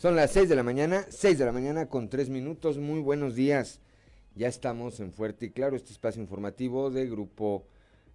[0.00, 2.78] Son las 6 de la mañana, 6 de la mañana con 3 minutos.
[2.78, 3.82] Muy buenos días.
[4.34, 7.66] Ya estamos en Fuerte y Claro, este espacio informativo de Grupo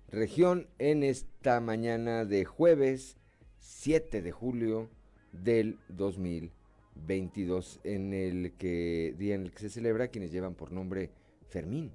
[0.07, 3.17] Región en esta mañana de jueves
[3.59, 4.89] 7 de julio
[5.31, 11.11] del 2022, en el que día en el que se celebra quienes llevan por nombre
[11.49, 11.91] Fermín.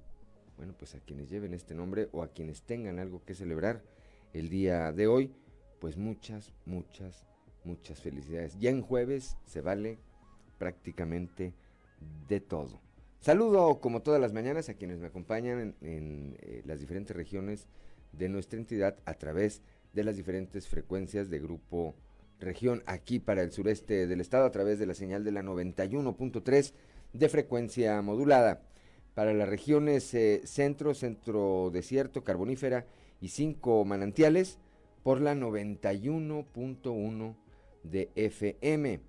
[0.55, 3.83] Bueno, pues a quienes lleven este nombre o a quienes tengan algo que celebrar
[4.31, 5.33] el día de hoy,
[5.81, 7.25] pues muchas, muchas,
[7.63, 8.57] muchas felicidades.
[8.59, 9.97] Ya en jueves se vale
[10.57, 11.53] prácticamente
[12.27, 12.81] de todo.
[13.19, 17.67] Saludo como todas las mañanas a quienes me acompañan en, eh, las diferentes regiones
[18.13, 19.61] de nuestra entidad a través
[19.93, 21.95] de las diferentes frecuencias de grupo
[22.39, 26.73] región aquí para el sureste del estado a través de la señal de la 91.3
[27.13, 28.63] de frecuencia modulada.
[29.13, 32.85] Para las regiones eh, centro, centro desierto, carbonífera
[33.19, 34.57] y cinco manantiales
[35.03, 37.35] por la 91.1
[37.83, 38.99] de FM.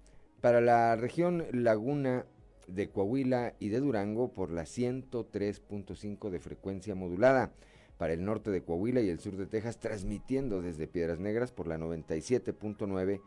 [0.41, 2.27] Para la región Laguna
[2.67, 7.53] de Coahuila y de Durango por la 103.5 de frecuencia modulada.
[7.99, 11.69] Para el norte de Coahuila y el sur de Texas transmitiendo desde Piedras Negras por
[11.69, 13.21] la 97.9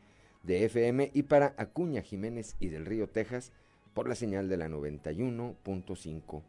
[0.44, 3.52] de FM y para Acuña Jiménez y del Río Texas
[3.94, 6.42] por la señal de la 91.5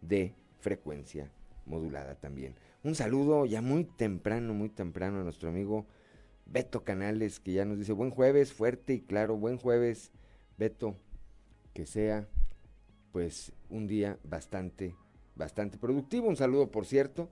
[0.00, 1.30] de frecuencia
[1.66, 2.54] modulada también.
[2.82, 5.86] Un saludo ya muy temprano, muy temprano a nuestro amigo
[6.48, 10.10] Beto Canales, que ya nos dice buen jueves, fuerte y claro, buen jueves,
[10.56, 10.96] Beto,
[11.74, 12.26] que sea
[13.12, 14.96] pues un día bastante,
[15.34, 16.26] bastante productivo.
[16.26, 17.28] Un saludo, por cierto,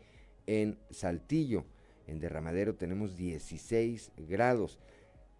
[0.46, 1.66] en Saltillo.
[2.06, 4.78] En Derramadero tenemos 16 grados.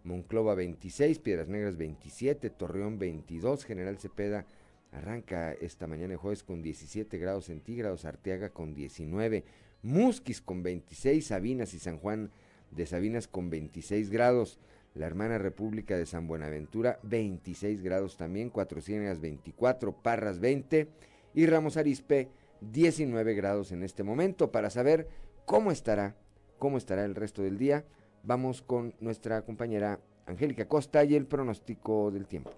[0.05, 4.47] Monclova 26, Piedras Negras 27, Torreón 22, General Cepeda
[4.93, 9.45] arranca esta mañana de jueves con 17 grados centígrados, Arteaga con 19,
[9.83, 12.31] Musquis con 26, Sabinas y San Juan
[12.71, 14.59] de Sabinas con 26 grados,
[14.95, 20.89] la hermana República de San Buenaventura 26 grados también, Cuatro Ciénegas 24, Parras 20
[21.35, 22.29] y Ramos Arispe
[22.61, 24.51] 19 grados en este momento.
[24.51, 25.09] Para saber
[25.45, 26.17] cómo estará,
[26.59, 27.85] cómo estará el resto del día,
[28.29, 32.53] vamos con nuestra compañera Angélica Costa y el pronóstico del tiempo.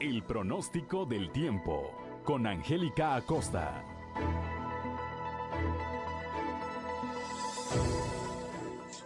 [0.00, 1.90] El pronóstico del tiempo
[2.24, 3.93] con Angélica Acosta.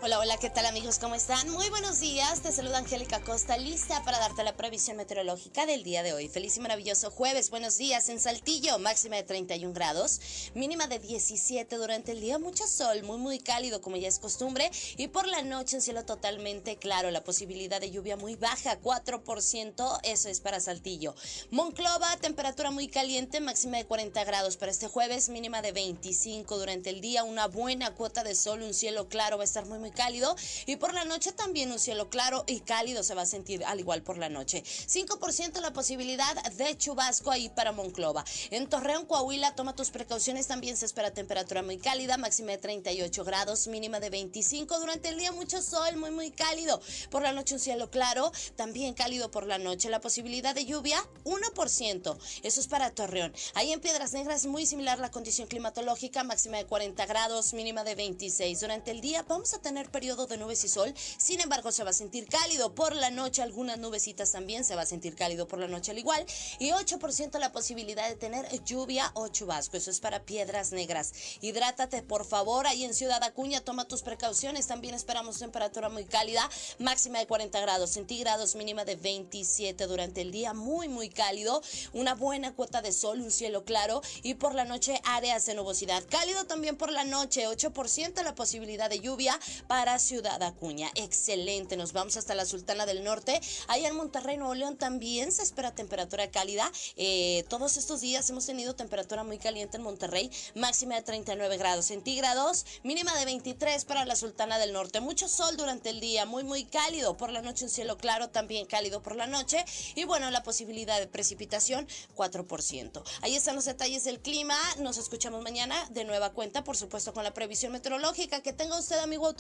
[0.09, 0.99] Hola, hola, ¿qué tal amigos?
[0.99, 1.51] ¿Cómo están?
[1.51, 6.03] Muy buenos días, te saluda Angélica Costa, lista para darte la previsión meteorológica del día
[6.03, 6.29] de hoy.
[6.29, 8.09] Feliz y maravilloso jueves, buenos días.
[8.09, 13.19] En Saltillo, máxima de 31 grados, mínima de 17 durante el día, mucho sol, muy
[13.19, 14.71] muy cálido como ya es costumbre.
[14.97, 20.01] Y por la noche en cielo totalmente claro, la posibilidad de lluvia muy baja, 4%,
[20.05, 21.15] eso es para Saltillo.
[21.51, 26.89] Monclova, temperatura muy caliente, máxima de 40 grados para este jueves, mínima de 25 durante
[26.89, 29.91] el día, una buena cuota de sol, un cielo claro, va a estar muy muy
[29.99, 30.37] cálido
[30.67, 33.81] y por la noche también un cielo claro y cálido se va a sentir al
[33.81, 34.63] igual por la noche.
[34.63, 38.25] 5% la posibilidad de chubasco ahí para Monclova.
[38.53, 43.25] En Torreón, Coahuila, toma tus precauciones, también se espera temperatura muy cálida, máxima de 38
[43.25, 44.79] grados, mínima de 25.
[44.79, 46.81] Durante el día mucho sol, muy muy cálido.
[47.11, 49.91] Por la noche un cielo claro, también cálido por la noche.
[49.91, 52.19] La posibilidad de lluvia, 1%.
[52.45, 53.35] Eso es para Torreón.
[53.55, 57.97] Ahí en Piedras Negras muy similar la condición climatológica, máxima de 40 grados, mínima de
[57.97, 58.61] 26.
[58.61, 60.95] Durante el día vamos a tener periodo de nubes y sol.
[61.17, 63.43] Sin embargo, se va a sentir cálido por la noche.
[63.43, 66.25] Algunas nubecitas también se va a sentir cálido por la noche al igual.
[66.59, 69.77] Y 8% la posibilidad de tener lluvia o chubasco.
[69.77, 71.13] Eso es para piedras negras.
[71.41, 72.67] Hidrátate, por favor.
[72.67, 74.67] Ahí en Ciudad Acuña, toma tus precauciones.
[74.67, 76.49] También esperamos temperatura muy cálida.
[76.79, 80.55] Máxima de 40 grados centígrados, mínima de 27 durante el día.
[80.55, 81.63] Muy, muy cálido.
[81.93, 84.03] Una buena cuota de sol, un cielo claro.
[84.23, 86.05] Y por la noche, áreas de nubosidad.
[86.09, 87.47] Cálido también por la noche.
[87.47, 90.91] 8% la posibilidad de lluvia para Ciudad Acuña.
[90.97, 91.77] Excelente.
[91.77, 93.41] Nos vamos hasta la Sultana del Norte.
[93.69, 96.71] Ahí en Monterrey, Nuevo León, también se espera temperatura cálida.
[96.97, 100.33] Eh, todos estos días hemos tenido temperatura muy caliente en Monterrey.
[100.57, 102.67] Máxima de 39 grados centígrados.
[102.83, 105.01] Mínima de 23 para la Sultana del Norte.
[105.01, 106.27] Mucho sol durante el día.
[106.27, 107.17] Muy, muy cálido.
[107.17, 108.31] Por la noche un cielo claro.
[108.31, 109.65] También cálido por la noche.
[109.95, 111.87] Y bueno, la posibilidad de precipitación
[112.17, 113.03] 4%.
[113.23, 114.59] Ahí están los detalles del clima.
[114.81, 118.43] Nos escuchamos mañana de nueva cuenta, por supuesto, con la previsión meteorológica.
[118.43, 119.33] Que tenga usted, amigo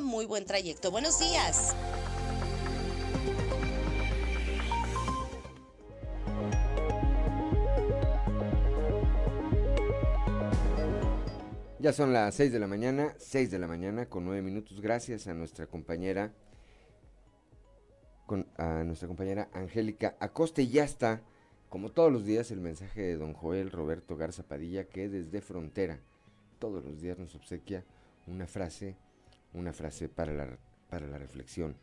[0.00, 0.90] muy buen trayecto.
[0.90, 1.76] Buenos días.
[11.78, 14.80] Ya son las 6 de la mañana, 6 de la mañana con 9 minutos.
[14.80, 16.32] Gracias a nuestra compañera,
[18.56, 20.62] a nuestra compañera Angélica Acosta.
[20.62, 21.20] Y ya está,
[21.68, 26.00] como todos los días, el mensaje de don Joel Roberto Garza Padilla, que desde Frontera,
[26.58, 27.84] todos los días nos obsequia
[28.26, 28.96] una frase
[29.52, 30.58] una frase para la,
[30.88, 31.76] para la reflexión.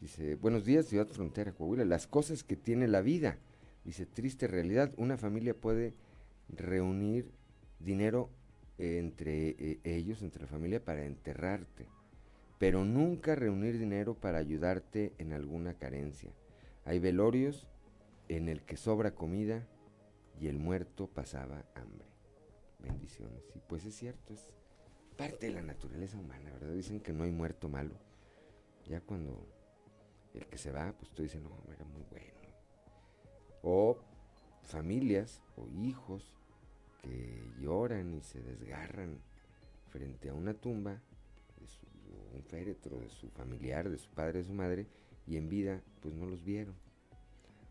[0.00, 1.84] Dice, buenos días, Ciudad Frontera, Coahuila.
[1.84, 3.38] Las cosas que tiene la vida.
[3.84, 5.94] Dice, triste realidad, una familia puede
[6.48, 7.30] reunir
[7.78, 8.30] dinero
[8.78, 11.86] entre eh, ellos, entre la familia, para enterrarte,
[12.58, 16.32] pero nunca reunir dinero para ayudarte en alguna carencia.
[16.84, 17.66] Hay velorios
[18.28, 19.66] en el que sobra comida
[20.40, 22.06] y el muerto pasaba hambre.
[22.78, 23.42] Bendiciones.
[23.54, 24.52] Y pues es cierto, es
[25.20, 26.72] parte de la naturaleza humana, ¿verdad?
[26.72, 27.94] Dicen que no hay muerto malo.
[28.86, 29.46] Ya cuando
[30.34, 32.26] el que se va, pues tú dices, no, era muy bueno.
[33.62, 33.98] O
[34.62, 36.34] familias o hijos
[37.02, 39.20] que lloran y se desgarran
[39.88, 41.00] frente a una tumba,
[42.32, 44.86] un féretro de su familiar, de su padre, de su madre,
[45.26, 46.74] y en vida pues no los vieron.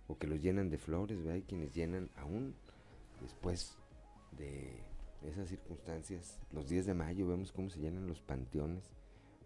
[0.07, 1.35] O que los llenan de flores, ¿verdad?
[1.35, 2.55] Hay quienes llenan aún
[3.21, 3.75] después
[4.37, 4.88] de
[5.27, 8.83] esas circunstancias, los 10 de mayo vemos cómo se llenan los panteones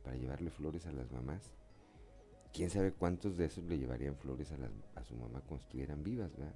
[0.04, 1.52] para llevarle flores a las mamás.
[2.54, 6.32] Quién sabe cuántos de esos le llevarían flores a, a su mamá cuando estuvieran vivas,
[6.38, 6.54] ¿verdad?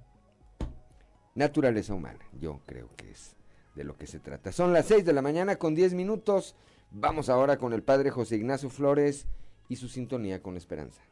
[1.34, 3.34] Naturaleza humana, yo creo que es
[3.74, 4.52] de lo que se trata.
[4.52, 6.54] Son las 6 de la mañana con 10 minutos.
[6.90, 9.26] Vamos ahora con el padre José Ignacio Flores
[9.68, 11.02] y su sintonía con esperanza.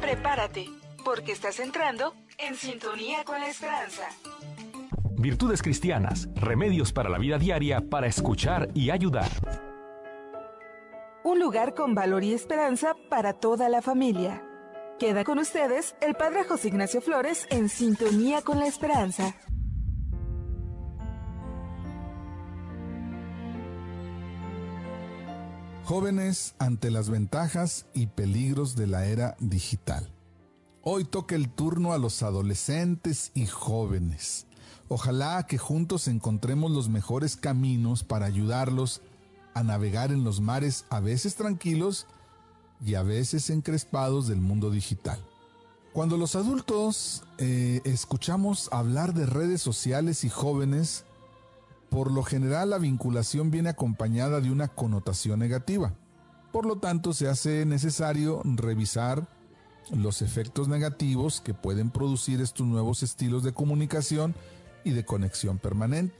[0.00, 0.66] Prepárate,
[1.04, 4.08] porque estás entrando en sintonía con la esperanza.
[5.18, 9.30] Virtudes cristianas, remedios para la vida diaria para escuchar y ayudar.
[11.24, 14.44] Un lugar con valor y esperanza para toda la familia.
[14.98, 19.34] Queda con ustedes el Padre José Ignacio Flores en sintonía con la esperanza.
[25.84, 30.12] Jóvenes ante las ventajas y peligros de la era digital.
[30.82, 34.46] Hoy toca el turno a los adolescentes y jóvenes
[34.88, 39.02] Ojalá que juntos encontremos los mejores caminos para ayudarlos
[39.54, 42.06] a navegar en los mares a veces tranquilos
[42.84, 45.18] y a veces encrespados del mundo digital.
[45.92, 51.04] Cuando los adultos eh, escuchamos hablar de redes sociales y jóvenes,
[51.88, 55.94] por lo general la vinculación viene acompañada de una connotación negativa.
[56.52, 59.26] Por lo tanto, se hace necesario revisar
[59.90, 64.34] los efectos negativos que pueden producir estos nuevos estilos de comunicación
[64.86, 66.14] y de conexión permanente.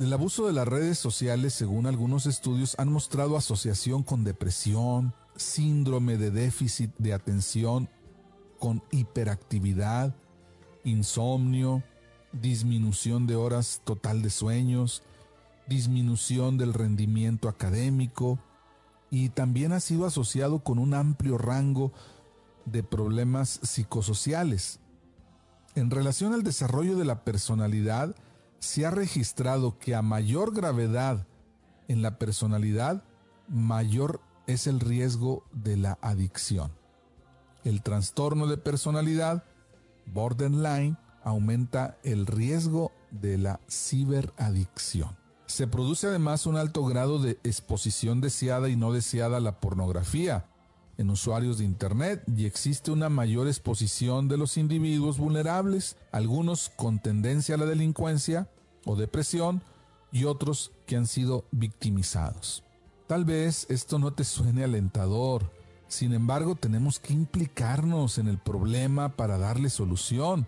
[0.00, 6.16] El abuso de las redes sociales, según algunos estudios, han mostrado asociación con depresión, síndrome
[6.16, 7.88] de déficit de atención,
[8.60, 10.14] con hiperactividad,
[10.84, 11.82] insomnio,
[12.32, 15.02] disminución de horas total de sueños,
[15.66, 18.38] disminución del rendimiento académico
[19.10, 21.92] y también ha sido asociado con un amplio rango
[22.64, 24.78] de problemas psicosociales.
[25.78, 28.16] En relación al desarrollo de la personalidad,
[28.58, 31.24] se ha registrado que a mayor gravedad
[31.86, 33.04] en la personalidad,
[33.46, 36.72] mayor es el riesgo de la adicción.
[37.62, 39.44] El trastorno de personalidad,
[40.06, 45.16] borderline, aumenta el riesgo de la ciberadicción.
[45.46, 50.44] Se produce además un alto grado de exposición deseada y no deseada a la pornografía,
[50.98, 56.98] en usuarios de Internet y existe una mayor exposición de los individuos vulnerables, algunos con
[56.98, 58.48] tendencia a la delincuencia
[58.84, 59.62] o depresión
[60.10, 62.64] y otros que han sido victimizados.
[63.06, 65.50] Tal vez esto no te suene alentador,
[65.86, 70.46] sin embargo tenemos que implicarnos en el problema para darle solución.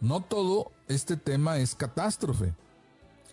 [0.00, 2.54] No todo este tema es catástrofe.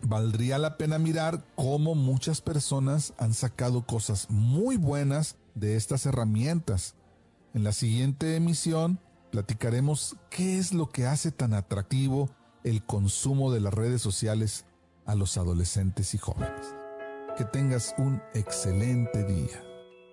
[0.01, 6.95] Valdría la pena mirar cómo muchas personas han sacado cosas muy buenas de estas herramientas.
[7.53, 8.99] En la siguiente emisión
[9.31, 12.29] platicaremos qué es lo que hace tan atractivo
[12.63, 14.65] el consumo de las redes sociales
[15.05, 16.75] a los adolescentes y jóvenes.
[17.37, 19.61] Que tengas un excelente día.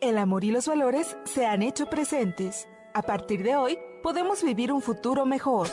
[0.00, 2.66] El amor y los valores se han hecho presentes.
[2.94, 5.68] A partir de hoy, podemos vivir un futuro mejor.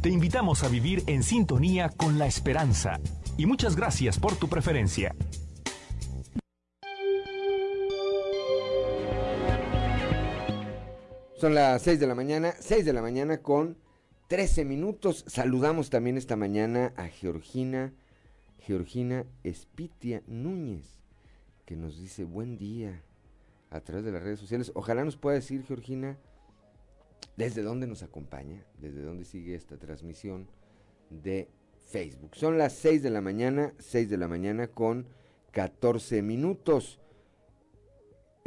[0.00, 3.00] Te invitamos a vivir en sintonía con la esperanza
[3.36, 5.14] y muchas gracias por tu preferencia.
[11.38, 13.76] Son las 6 de la mañana, 6 de la mañana con
[14.26, 15.24] 13 minutos.
[15.28, 17.94] Saludamos también esta mañana a Georgina,
[18.58, 20.98] Georgina Espitia Núñez,
[21.64, 23.04] que nos dice buen día
[23.70, 24.72] a través de las redes sociales.
[24.74, 26.18] Ojalá nos pueda decir, Georgina,
[27.36, 30.48] desde dónde nos acompaña, desde dónde sigue esta transmisión
[31.08, 31.48] de
[31.86, 32.34] Facebook.
[32.34, 35.06] Son las 6 de la mañana, 6 de la mañana con
[35.52, 36.98] 14 minutos.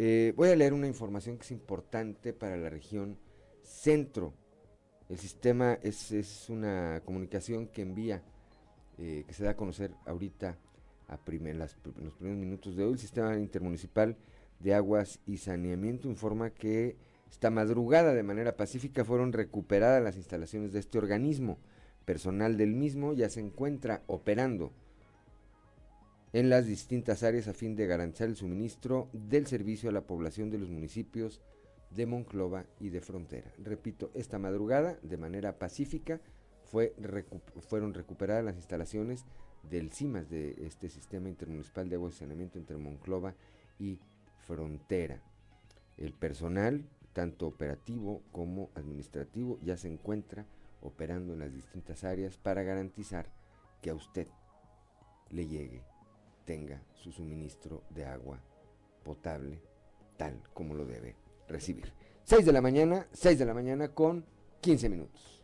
[0.04, 3.20] Eh, voy a leer una información que es importante para la región
[3.62, 4.34] centro.
[5.10, 8.24] El sistema es, es una comunicación que envía,
[8.98, 10.58] eh, que se da a conocer ahorita
[11.08, 11.76] a en los
[12.16, 12.94] primeros minutos de hoy.
[12.94, 14.18] El sistema intermunicipal
[14.60, 16.98] de aguas y saneamiento informa que
[17.30, 21.60] esta madrugada de manera pacífica fueron recuperadas las instalaciones de este organismo.
[22.06, 24.74] Personal del mismo ya se encuentra operando
[26.34, 30.50] en las distintas áreas a fin de garantizar el suministro del servicio a la población
[30.50, 31.42] de los municipios
[31.90, 33.52] de Monclova y de Frontera.
[33.58, 36.22] Repito, esta madrugada, de manera pacífica,
[36.64, 36.96] fue
[37.68, 39.26] fueron recuperadas las instalaciones
[39.70, 43.36] del CIMAS de este sistema intermunicipal de agua y saneamiento entre Monclova
[43.78, 44.00] y
[44.48, 45.22] Frontera.
[45.98, 50.46] El personal, tanto operativo como administrativo, ya se encuentra
[50.80, 53.28] operando en las distintas áreas para garantizar
[53.82, 54.28] que a usted
[55.30, 55.91] le llegue
[56.46, 58.40] tenga su suministro de agua
[59.04, 59.62] potable
[60.18, 61.16] tal como lo debe
[61.48, 61.92] recibir.
[62.24, 64.26] 6 de la mañana, 6 de la mañana con
[64.62, 65.42] 15 minutos.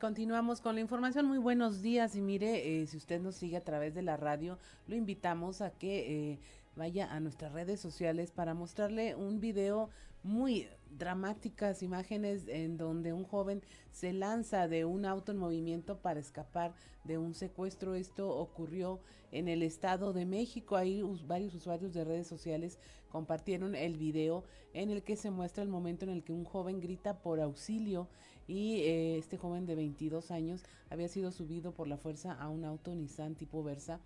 [0.00, 1.26] Continuamos con la información.
[1.26, 4.58] Muy buenos días y mire, eh, si usted nos sigue a través de la radio,
[4.86, 6.38] lo invitamos a que eh,
[6.74, 9.90] vaya a nuestras redes sociales para mostrarle un video
[10.22, 16.20] muy dramáticas imágenes en donde un joven se lanza de un auto en movimiento para
[16.20, 17.94] escapar de un secuestro.
[17.94, 19.00] Esto ocurrió
[19.32, 20.76] en el Estado de México.
[20.76, 22.78] Ahí varios usuarios de redes sociales
[23.10, 26.80] compartieron el video en el que se muestra el momento en el que un joven
[26.80, 28.08] grita por auxilio
[28.46, 32.64] y eh, este joven de 22 años había sido subido por la fuerza a un
[32.64, 34.00] auto Nissan tipo Versa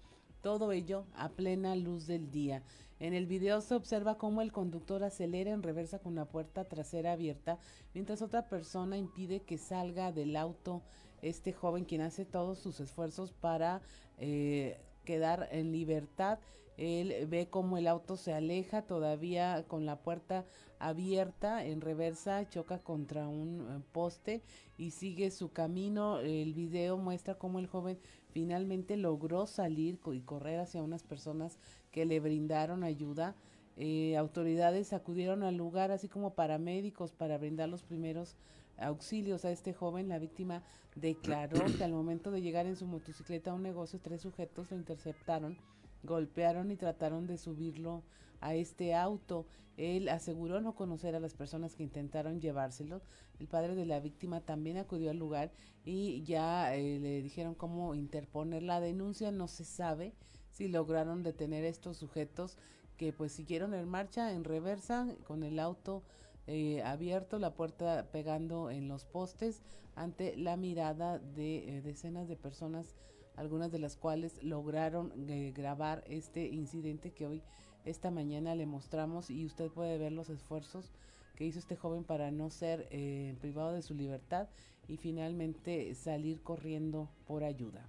[0.44, 2.62] todo ello a plena luz del día.
[3.00, 7.12] En el video se observa cómo el conductor acelera en reversa con la puerta trasera
[7.12, 7.58] abierta,
[7.92, 10.82] mientras otra persona impide que salga del auto
[11.20, 13.80] este joven quien hace todos sus esfuerzos para
[14.18, 16.38] eh, quedar en libertad.
[16.76, 20.44] Él ve cómo el auto se aleja todavía con la puerta
[20.80, 24.42] abierta en reversa, choca contra un eh, poste
[24.76, 26.18] y sigue su camino.
[26.18, 27.98] El video muestra cómo el joven
[28.30, 31.58] finalmente logró salir y correr hacia unas personas
[31.94, 33.36] que le brindaron ayuda.
[33.76, 38.34] Eh, autoridades acudieron al lugar, así como paramédicos, para brindar los primeros
[38.78, 40.08] auxilios a este joven.
[40.08, 40.64] La víctima
[40.96, 44.76] declaró que al momento de llegar en su motocicleta a un negocio, tres sujetos lo
[44.76, 45.56] interceptaron,
[46.02, 48.02] golpearon y trataron de subirlo
[48.40, 49.46] a este auto.
[49.76, 53.02] Él aseguró no conocer a las personas que intentaron llevárselo.
[53.38, 55.52] El padre de la víctima también acudió al lugar
[55.84, 59.30] y ya eh, le dijeron cómo interponer la denuncia.
[59.30, 60.12] No se sabe
[60.54, 62.56] si lograron detener estos sujetos
[62.96, 66.04] que pues siguieron en marcha en reversa con el auto
[66.46, 69.62] eh, abierto, la puerta pegando en los postes
[69.96, 72.94] ante la mirada de eh, decenas de personas,
[73.34, 75.12] algunas de las cuales lograron
[75.54, 77.42] grabar este incidente que hoy
[77.84, 80.92] esta mañana le mostramos y usted puede ver los esfuerzos
[81.34, 84.49] que hizo este joven para no ser eh, privado de su libertad
[84.87, 87.88] y finalmente salir corriendo por ayuda.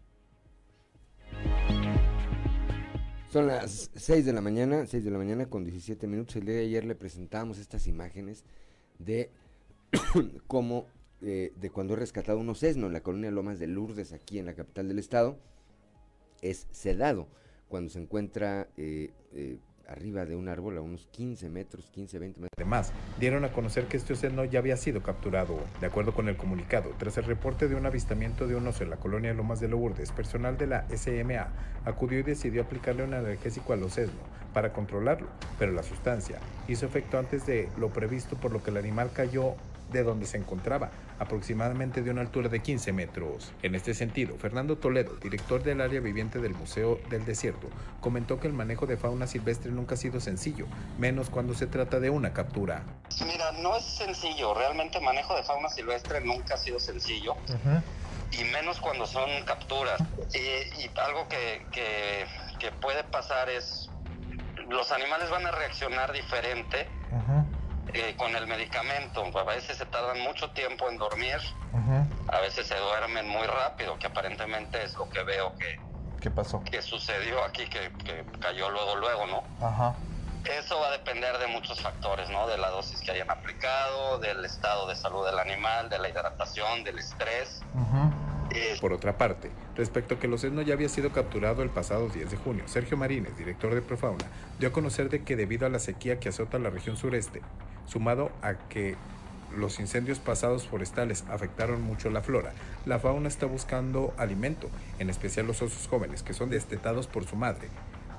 [3.35, 6.37] Son las 6 de la mañana, 6 de la mañana con 17 minutos.
[6.37, 8.45] El día de ayer le presentamos estas imágenes
[8.97, 9.29] de
[10.47, 10.85] cómo,
[11.21, 14.53] eh, de cuando he rescatado unos en la colonia Lomas de Lourdes, aquí en la
[14.53, 15.37] capital del estado,
[16.41, 17.27] es sedado
[17.67, 19.11] cuando se encuentra eh,
[19.87, 22.53] arriba de un árbol a unos 15 metros, 15, 20 metros.
[22.57, 25.59] Además, dieron a conocer que este oceno ya había sido capturado.
[25.79, 28.89] De acuerdo con el comunicado, tras el reporte de un avistamiento de un oso en
[28.89, 31.47] la colonia Lomas de Lourdes, personal de la SMA
[31.85, 34.19] acudió y decidió aplicarle un analgésico al ocesno
[34.53, 35.27] para controlarlo,
[35.59, 39.55] pero la sustancia hizo efecto antes de lo previsto por lo que el animal cayó
[39.91, 43.51] de donde se encontraba, aproximadamente de una altura de 15 metros.
[43.61, 47.69] En este sentido, Fernando Toledo, director del área viviente del Museo del Desierto,
[48.01, 51.99] comentó que el manejo de fauna silvestre nunca ha sido sencillo, menos cuando se trata
[51.99, 52.83] de una captura.
[53.25, 57.35] Mira, no es sencillo, realmente el manejo de fauna silvestre nunca ha sido sencillo.
[58.31, 60.01] Y menos cuando son capturas.
[60.33, 63.89] Y, algo que, que, puede pasar es,
[64.69, 66.87] los animales van a reaccionar diferente
[67.95, 69.23] eh, con el medicamento.
[69.37, 71.37] A veces se tardan mucho tiempo en dormir,
[72.27, 75.79] a veces se duermen muy rápido, que aparentemente es lo que veo que,
[76.19, 76.61] ¿Qué pasó?
[76.63, 79.43] que sucedió aquí, que, que cayó luego, luego, ¿no?
[79.65, 79.95] Ajá.
[80.43, 82.45] Eso va a depender de muchos factores, ¿no?
[82.47, 86.83] De la dosis que hayan aplicado, del estado de salud del animal, de la hidratación,
[86.83, 87.61] del estrés.
[88.79, 92.31] Por otra parte, respecto a que el oceno ya había sido capturado el pasado 10
[92.31, 94.25] de junio, Sergio Marínez, director de Profauna,
[94.59, 97.41] dio a conocer de que debido a la sequía que azota la región sureste,
[97.85, 98.95] sumado a que
[99.55, 102.53] los incendios pasados forestales afectaron mucho la flora,
[102.85, 107.35] la fauna está buscando alimento, en especial los osos jóvenes que son destetados por su
[107.35, 107.69] madre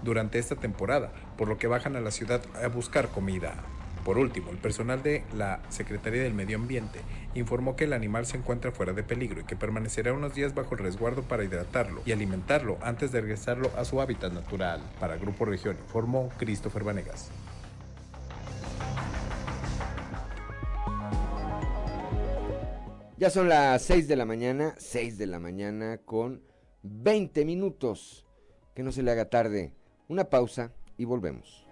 [0.03, 3.55] durante esta temporada, por lo que bajan a la ciudad a buscar comida.
[4.07, 7.01] Por último, el personal de la Secretaría del Medio Ambiente
[7.35, 10.77] informó que el animal se encuentra fuera de peligro y que permanecerá unos días bajo
[10.77, 14.81] el resguardo para hidratarlo y alimentarlo antes de regresarlo a su hábitat natural.
[15.01, 17.33] Para Grupo Región informó Christopher Vanegas.
[23.17, 26.45] Ya son las 6 de la mañana, 6 de la mañana con
[26.85, 28.25] 20 minutos.
[28.73, 29.73] Que no se le haga tarde.
[30.07, 31.67] Una pausa y volvemos.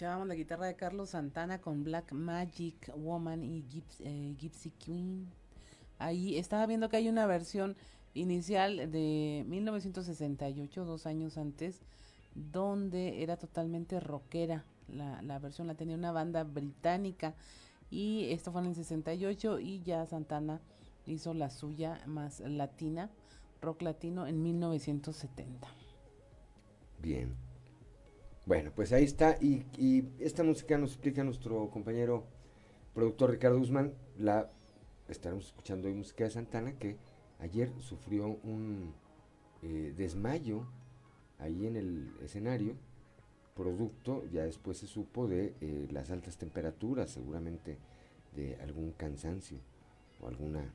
[0.00, 3.62] Escuchábamos la guitarra de Carlos Santana con Black Magic Woman y
[3.98, 5.30] eh, Gypsy Queen.
[5.98, 7.76] Ahí estaba viendo que hay una versión
[8.14, 11.82] inicial de 1968, dos años antes,
[12.34, 14.64] donde era totalmente rockera.
[14.88, 17.34] La, la versión la tenía una banda británica
[17.90, 20.62] y esto fue en el 68 y ya Santana
[21.04, 23.10] hizo la suya más latina,
[23.60, 25.68] rock latino en 1970.
[27.02, 27.49] Bien.
[28.50, 29.36] Bueno, pues ahí está.
[29.40, 29.64] Y,
[30.18, 32.24] esta música nos explica nuestro compañero
[32.94, 33.94] productor Ricardo Guzmán.
[34.18, 34.50] La
[35.08, 36.96] estaremos escuchando hoy música de Santana que
[37.38, 38.92] ayer sufrió un
[39.62, 40.66] eh, desmayo
[41.38, 42.74] ahí en el escenario,
[43.54, 47.78] producto, ya después se supo, de eh, las altas temperaturas, seguramente
[48.34, 49.58] de algún cansancio
[50.20, 50.74] o alguna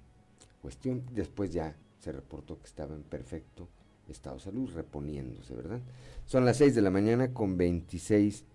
[0.61, 1.03] cuestión.
[1.11, 3.67] Después ya se reportó que estaba en perfecto
[4.11, 5.81] estado de salud, reponiéndose, ¿verdad?
[6.25, 8.45] Son las 6 de la mañana con 26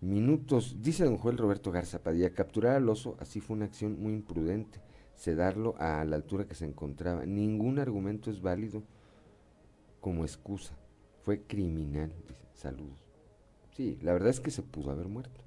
[0.00, 0.76] minutos.
[0.80, 4.80] Dice don Joel Roberto Garza Padilla, capturar al oso, así fue una acción muy imprudente,
[5.14, 7.26] sedarlo a la altura que se encontraba.
[7.26, 8.82] Ningún argumento es válido
[10.00, 10.76] como excusa.
[11.22, 12.46] Fue criminal, dice.
[12.54, 13.04] Saludos.
[13.76, 15.42] Sí, la verdad es que se pudo haber muerto.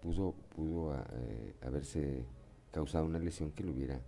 [0.00, 2.24] Pudo, pudo eh, haberse
[2.70, 4.00] causado una lesión que le hubiera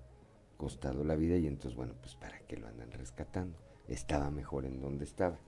[0.56, 4.80] costado la vida y entonces, bueno, pues para qué lo andan rescatando estaba mejor en
[4.80, 5.38] donde estaba.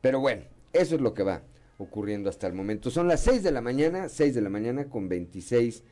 [0.00, 0.42] Pero bueno,
[0.72, 1.42] eso es lo que va
[1.78, 2.90] ocurriendo hasta el momento.
[2.90, 5.84] Son las 6 de la mañana, 6 de la mañana con 26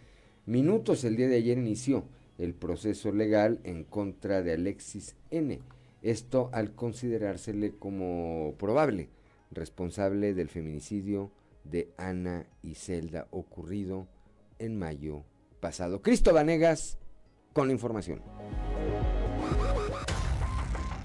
[0.47, 1.05] minutos.
[1.05, 2.05] El día de ayer inició
[2.39, 5.61] el proceso legal en contra de Alexis N.
[6.03, 9.11] Esto al considerársele como probable
[9.51, 11.33] responsable del feminicidio
[11.65, 14.09] de Ana y Zelda ocurrido
[14.59, 15.25] en mayo
[15.61, 16.03] pasado.
[16.03, 16.99] Cristo Vanegas
[17.53, 18.23] con la información.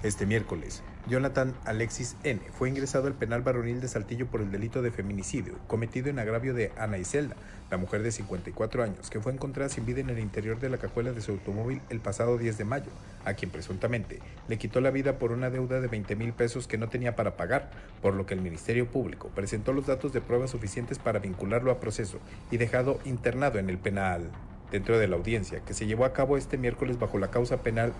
[0.06, 2.40] Este miércoles, Jonathan Alexis N.
[2.56, 6.54] fue ingresado al penal varonil de Saltillo por el delito de feminicidio cometido en agravio
[6.54, 7.34] de Ana Iselda,
[7.72, 10.78] la mujer de 54 años, que fue encontrada sin vida en el interior de la
[10.78, 12.90] cajuela de su automóvil el pasado 10 de mayo,
[13.24, 16.78] a quien presuntamente le quitó la vida por una deuda de 20 mil pesos que
[16.78, 20.50] no tenía para pagar, por lo que el Ministerio Público presentó los datos de pruebas
[20.52, 22.20] suficientes para vincularlo a proceso
[22.52, 24.30] y dejado internado en el penal.
[24.70, 27.92] Dentro de la audiencia, que se llevó a cabo este miércoles bajo la causa penal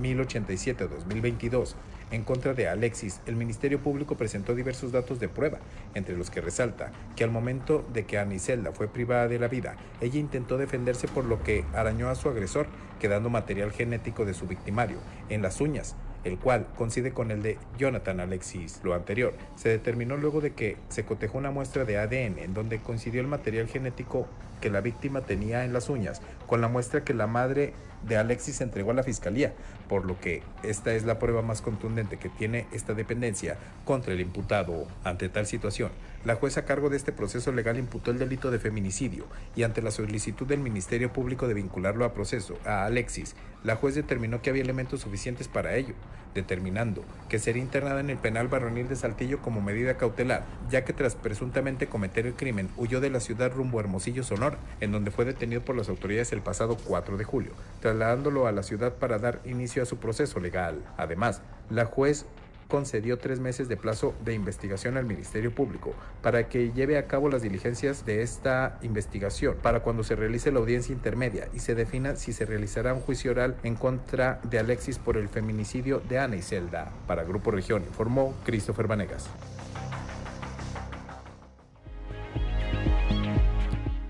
[0.00, 1.74] 1087-2022
[2.10, 5.58] en contra de Alexis, el Ministerio Público presentó diversos datos de prueba,
[5.94, 9.76] entre los que resalta que al momento de que Aniselda fue privada de la vida,
[10.00, 12.66] ella intentó defenderse por lo que arañó a su agresor,
[12.98, 14.98] quedando material genético de su victimario
[15.28, 18.80] en las uñas, el cual coincide con el de Jonathan Alexis.
[18.82, 22.80] Lo anterior se determinó luego de que se cotejó una muestra de ADN en donde
[22.80, 24.26] coincidió el material genético
[24.60, 27.72] que la víctima tenía en las uñas con la muestra que la madre
[28.06, 29.52] de Alexis se entregó a la fiscalía,
[29.88, 34.20] por lo que esta es la prueba más contundente que tiene esta dependencia contra el
[34.20, 34.86] imputado.
[35.04, 35.90] Ante tal situación,
[36.24, 39.24] la jueza a cargo de este proceso legal imputó el delito de feminicidio
[39.56, 43.34] y ante la solicitud del Ministerio Público de vincularlo a proceso a Alexis,
[43.64, 45.94] la juez determinó que había elementos suficientes para ello,
[46.34, 50.92] determinando que sería internada en el penal varonil de Saltillo como medida cautelar, ya que
[50.92, 55.10] tras presuntamente cometer el crimen huyó de la ciudad rumbo a Hermosillo, Sonora, en donde
[55.10, 57.52] fue detenido por las autoridades el pasado 4 de julio,
[57.90, 60.84] trasladándolo a la ciudad para dar inicio a su proceso legal.
[60.96, 62.24] Además, la juez
[62.68, 67.28] concedió tres meses de plazo de investigación al Ministerio Público para que lleve a cabo
[67.28, 72.14] las diligencias de esta investigación para cuando se realice la audiencia intermedia y se defina
[72.14, 76.36] si se realizará un juicio oral en contra de Alexis por el feminicidio de Ana
[76.36, 76.92] Iselda.
[77.08, 79.28] Para Grupo Región informó Christopher Vanegas.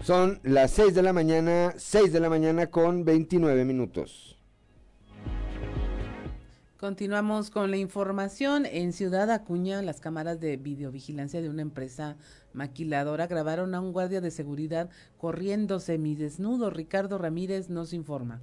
[0.03, 4.39] Son las 6 de la mañana, 6 de la mañana con 29 minutos.
[6.79, 8.65] Continuamos con la información.
[8.65, 12.17] En Ciudad Acuña, las cámaras de videovigilancia de una empresa
[12.55, 16.71] maquiladora grabaron a un guardia de seguridad corriendo semidesnudo.
[16.71, 18.41] Ricardo Ramírez nos informa.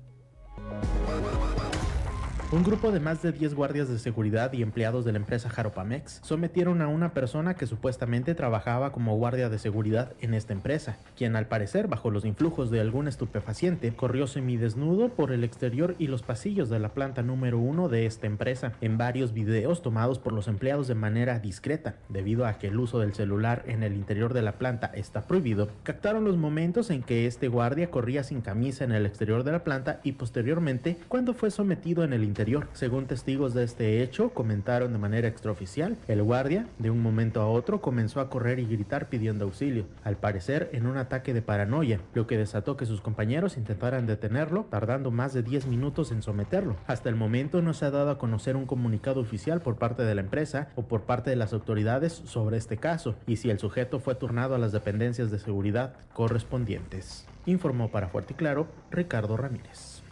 [2.49, 6.21] Un grupo de más de 10 guardias de seguridad y empleados de la empresa Jaropamex
[6.23, 11.35] sometieron a una persona que supuestamente trabajaba como guardia de seguridad en esta empresa, quien
[11.35, 16.21] al parecer bajo los influjos de algún estupefaciente corrió semidesnudo por el exterior y los
[16.21, 18.71] pasillos de la planta número uno de esta empresa.
[18.79, 22.99] En varios videos tomados por los empleados de manera discreta, debido a que el uso
[22.99, 27.27] del celular en el interior de la planta está prohibido, captaron los momentos en que
[27.27, 31.51] este guardia corría sin camisa en el exterior de la planta y posteriormente cuando fue
[31.51, 32.36] sometido en el interior
[32.73, 37.47] según testigos de este hecho, comentaron de manera extraoficial, el guardia, de un momento a
[37.47, 41.99] otro, comenzó a correr y gritar pidiendo auxilio, al parecer en un ataque de paranoia,
[42.13, 46.75] lo que desató que sus compañeros intentaran detenerlo, tardando más de 10 minutos en someterlo.
[46.85, 50.13] Hasta el momento no se ha dado a conocer un comunicado oficial por parte de
[50.13, 53.99] la empresa o por parte de las autoridades sobre este caso, y si el sujeto
[53.99, 57.25] fue turnado a las dependencias de seguridad correspondientes.
[57.47, 60.03] Informó para Fuerte y Claro Ricardo Ramírez.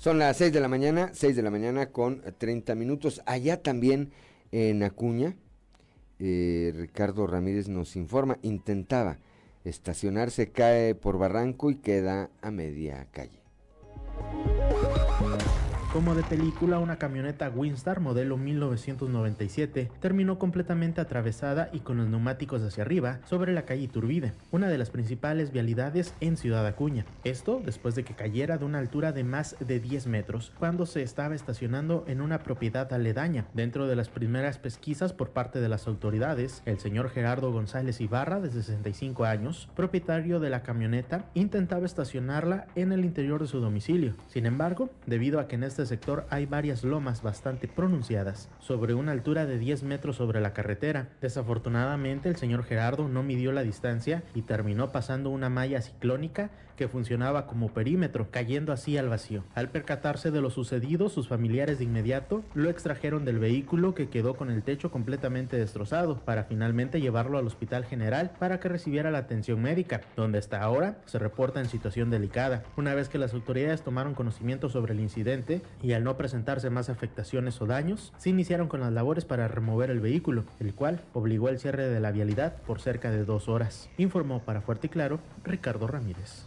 [0.00, 3.20] Son las 6 de la mañana, 6 de la mañana con 30 minutos.
[3.26, 4.12] Allá también
[4.50, 5.36] en Acuña,
[6.18, 9.18] eh, Ricardo Ramírez nos informa, intentaba
[9.62, 13.42] estacionarse, cae por barranco y queda a media calle.
[15.92, 22.62] Como de película, una camioneta Winstar modelo 1997 terminó completamente atravesada y con los neumáticos
[22.62, 27.06] hacia arriba sobre la calle Iturbide, una de las principales vialidades en Ciudad Acuña.
[27.24, 31.02] Esto después de que cayera de una altura de más de 10 metros cuando se
[31.02, 33.46] estaba estacionando en una propiedad aledaña.
[33.52, 38.38] Dentro de las primeras pesquisas por parte de las autoridades, el señor Gerardo González Ibarra,
[38.38, 44.14] de 65 años, propietario de la camioneta, intentaba estacionarla en el interior de su domicilio.
[44.28, 48.92] Sin embargo, debido a que en este este sector hay varias lomas bastante pronunciadas, sobre
[48.92, 51.08] una altura de 10 metros sobre la carretera.
[51.22, 56.88] Desafortunadamente el señor Gerardo no midió la distancia y terminó pasando una malla ciclónica que
[56.88, 59.44] funcionaba como perímetro, cayendo así al vacío.
[59.54, 64.34] Al percatarse de lo sucedido, sus familiares de inmediato lo extrajeron del vehículo que quedó
[64.34, 69.18] con el techo completamente destrozado, para finalmente llevarlo al hospital general para que recibiera la
[69.18, 72.62] atención médica, donde hasta ahora se reporta en situación delicada.
[72.78, 76.88] Una vez que las autoridades tomaron conocimiento sobre el incidente y al no presentarse más
[76.88, 81.48] afectaciones o daños, se iniciaron con las labores para remover el vehículo, el cual obligó
[81.48, 85.20] el cierre de la vialidad por cerca de dos horas, informó para Fuerte y Claro
[85.44, 86.46] Ricardo Ramírez.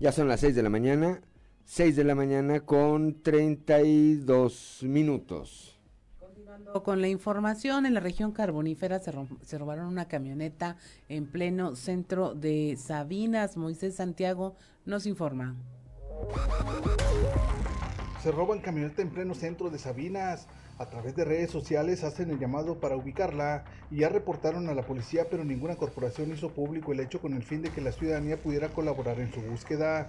[0.00, 1.20] Ya son las 6 de la mañana,
[1.64, 5.77] 6 de la mañana con 32 minutos.
[6.84, 10.76] Con la información, en la región carbonífera se, se, robaron una camioneta
[11.08, 13.56] en pleno centro de Sabinas.
[13.56, 15.56] Moisés Santiago nos informa.
[18.22, 20.48] Se roban camioneta en pleno centro de Sabinas.
[20.78, 24.82] A través de redes sociales hacen el llamado para ubicarla y ya reportaron a la
[24.82, 28.40] policía, pero ninguna corporación hizo público el hecho con el fin de que la ciudadanía
[28.40, 30.08] pudiera colaborar en su búsqueda.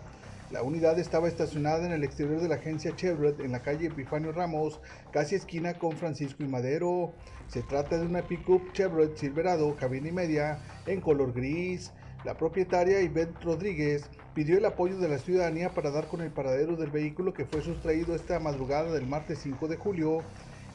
[0.51, 4.31] La unidad estaba estacionada en el exterior de la agencia Chevrolet en la calle Epifanio
[4.31, 4.81] Ramos,
[5.11, 7.13] casi esquina con Francisco y Madero.
[7.47, 10.57] Se trata de una pickup Chevrolet Silverado, cabina y media,
[10.87, 11.91] en color gris.
[12.25, 16.77] La propietaria Ivette Rodríguez pidió el apoyo de la ciudadanía para dar con el paradero
[16.77, 20.23] del vehículo que fue sustraído esta madrugada del martes 5 de julio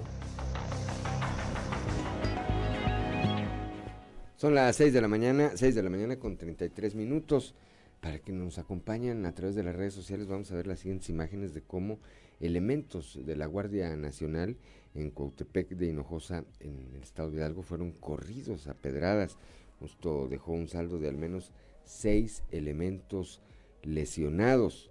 [4.35, 7.55] Son las 6 de la mañana, 6 de la mañana con 33 minutos.
[8.01, 11.09] Para que nos acompañen a través de las redes sociales vamos a ver las siguientes
[11.11, 12.01] imágenes de cómo
[12.41, 14.57] elementos de la Guardia Nacional
[14.95, 19.37] en Cuautepec de Hinojosa, en el estado de Hidalgo, fueron corridos a pedradas.
[19.81, 21.53] Esto dejó un saldo de al menos
[21.85, 23.41] seis elementos
[23.83, 24.91] lesionados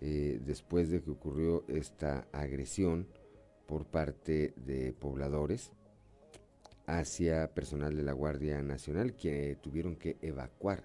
[0.00, 3.06] eh, después de que ocurrió esta agresión
[3.66, 5.72] por parte de pobladores
[6.86, 10.84] hacia personal de la Guardia Nacional que tuvieron que evacuar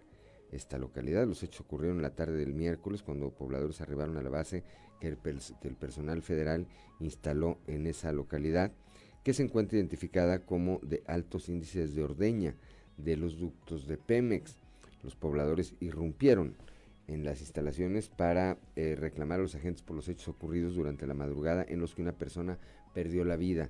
[0.51, 1.25] esta localidad.
[1.27, 4.63] Los hechos ocurrieron la tarde del miércoles cuando pobladores arribaron a la base
[4.99, 5.17] que el,
[5.75, 6.67] personal federal
[6.99, 8.71] instaló en esa localidad,
[9.23, 12.55] que se encuentra identificada como de altos índices de ordeña
[12.97, 14.57] de los ductos de Pemex.
[15.03, 16.55] Los pobladores irrumpieron
[17.07, 21.13] en las instalaciones para eh, reclamar a los agentes por los hechos ocurridos durante la
[21.13, 22.57] madrugada en los que una persona
[22.93, 23.69] perdió la vida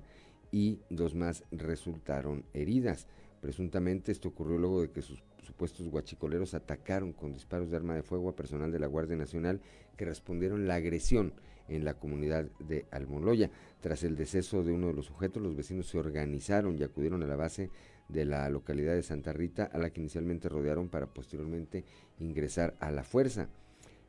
[0.50, 3.06] y dos más resultaron heridas.
[3.40, 8.02] Presuntamente esto ocurrió luego de que sus supuestos guachicoleros atacaron con disparos de arma de
[8.02, 9.60] fuego a personal de la Guardia Nacional
[9.96, 11.32] que respondieron la agresión
[11.68, 13.50] en la comunidad de Almoloya.
[13.80, 17.26] Tras el deceso de uno de los sujetos, los vecinos se organizaron y acudieron a
[17.26, 17.70] la base
[18.08, 21.84] de la localidad de Santa Rita, a la que inicialmente rodearon para posteriormente
[22.20, 23.48] ingresar a la fuerza.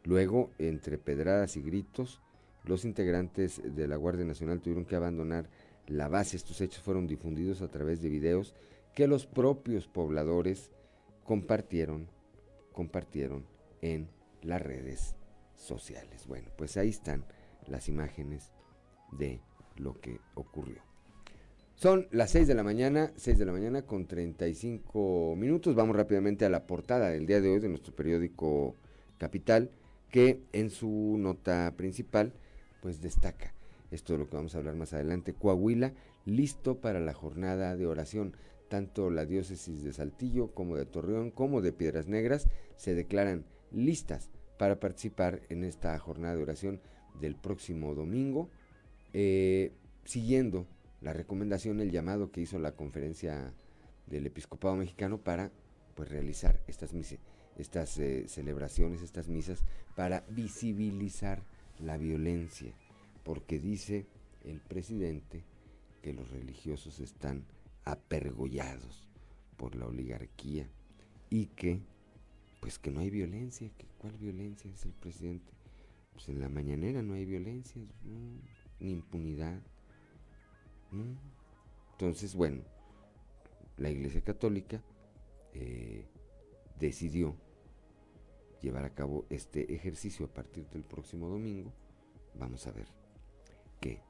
[0.04, 2.22] Luego, entre pedradas y gritos,
[2.64, 5.50] los integrantes de la Guardia Nacional tuvieron que abandonar
[5.88, 6.38] la base.
[6.38, 8.54] Estos hechos fueron difundidos a través de videos
[8.94, 10.72] que los propios pobladores
[11.28, 12.08] compartieron,
[12.72, 13.46] compartieron
[13.82, 14.08] en
[14.42, 15.18] las redes
[15.56, 16.26] sociales.
[16.26, 17.26] Bueno, pues ahí están
[17.68, 18.54] las imágenes
[19.12, 19.42] de
[19.76, 20.82] lo que ocurrió.
[21.76, 25.76] Son las 6 de la mañana, 6 de la mañana con 35 minutos.
[25.76, 28.76] Vamos rápidamente a la portada del día de hoy de nuestro periódico
[29.18, 29.70] Capital,
[30.10, 32.32] que en su nota principal
[32.82, 33.54] pues destaca
[33.92, 35.34] esto de lo que vamos a hablar más adelante.
[35.34, 35.94] Coahuila,
[36.26, 38.34] listo para la jornada de oración.
[38.70, 44.30] Tanto la diócesis de Saltillo como de Torreón como de Piedras Negras se declaran listas
[44.58, 46.82] para participar en esta jornada de oración
[47.20, 48.50] del próximo domingo,
[49.14, 49.72] eh,
[50.04, 50.68] siguiendo
[51.02, 53.54] la recomendación, el llamado que hizo la conferencia
[54.08, 55.52] del episcopado mexicano para
[55.96, 56.92] pues realizar estas
[57.58, 59.64] estas eh, celebraciones, estas misas
[59.96, 61.42] para visibilizar
[61.80, 62.74] la violencia
[63.28, 64.06] porque dice
[64.46, 65.44] el presidente
[66.02, 67.44] que los religiosos están
[67.92, 69.08] apergollados
[69.56, 70.70] por la oligarquía
[71.30, 71.82] y que
[72.60, 75.54] pues que no hay violencia, que cuál violencia es el presidente.
[76.14, 77.82] Pues en la mañanera no hay violencia,
[78.80, 79.62] ni impunidad.
[81.92, 82.64] Entonces, bueno,
[83.78, 84.82] la Iglesia Católica
[85.54, 86.06] eh,
[86.80, 87.36] decidió
[88.62, 91.72] llevar a cabo este ejercicio a partir del próximo domingo.
[92.34, 92.88] Vamos a ver
[93.80, 94.02] qué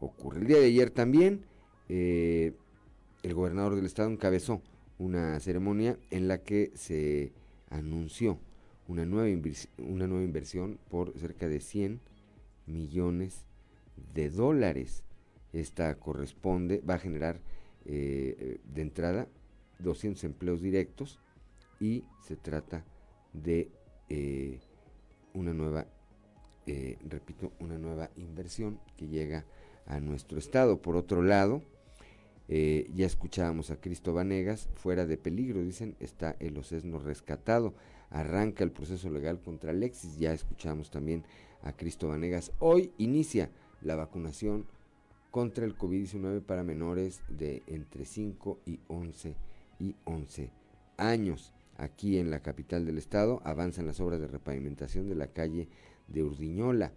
[0.00, 0.40] ocurre.
[0.40, 1.44] El día de ayer también
[1.88, 2.54] eh,
[3.22, 4.62] el gobernador del estado encabezó
[4.98, 7.32] una ceremonia en la que se
[7.70, 8.38] anunció
[8.86, 9.28] una nueva,
[9.78, 12.00] una nueva inversión por cerca de 100
[12.66, 13.44] millones
[14.14, 15.04] de dólares.
[15.52, 17.40] Esta corresponde, va a generar
[17.84, 19.28] eh, de entrada
[19.78, 21.18] 200 empleos directos
[21.80, 22.84] y se trata
[23.32, 23.70] de
[24.08, 24.58] eh,
[25.34, 25.86] una nueva
[26.70, 29.46] eh, repito, una nueva inversión que llega
[29.86, 30.82] a nuestro estado.
[30.82, 31.62] Por otro lado,
[32.48, 37.74] eh, ya escuchábamos a Cristo Vanegas, fuera de peligro, dicen, está el ocesno rescatado,
[38.10, 41.24] arranca el proceso legal contra Alexis, ya escuchamos también
[41.62, 42.52] a Cristo Vanegas.
[42.58, 43.50] Hoy inicia
[43.82, 44.66] la vacunación
[45.30, 49.36] contra el COVID-19 para menores de entre 5 y 11
[49.78, 50.50] y 11
[50.96, 51.52] años.
[51.76, 55.68] Aquí en la capital del estado avanzan las obras de repavimentación de la calle
[56.08, 56.92] de Urdiñola.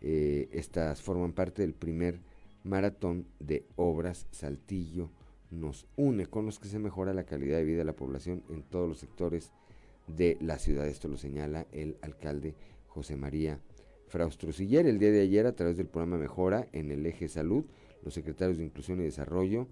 [0.00, 2.20] Eh, estas forman parte del primer
[2.64, 5.10] maratón de obras Saltillo
[5.50, 8.62] nos une, con los que se mejora la calidad de vida de la población en
[8.62, 9.52] todos los sectores
[10.06, 10.86] de la ciudad.
[10.86, 12.54] Esto lo señala el alcalde
[12.86, 13.60] José María
[14.08, 14.86] Fraustrosiller.
[14.86, 17.64] El día de ayer, a través del programa Mejora en el eje salud,
[18.02, 19.68] los secretarios de Inclusión y Desarrollo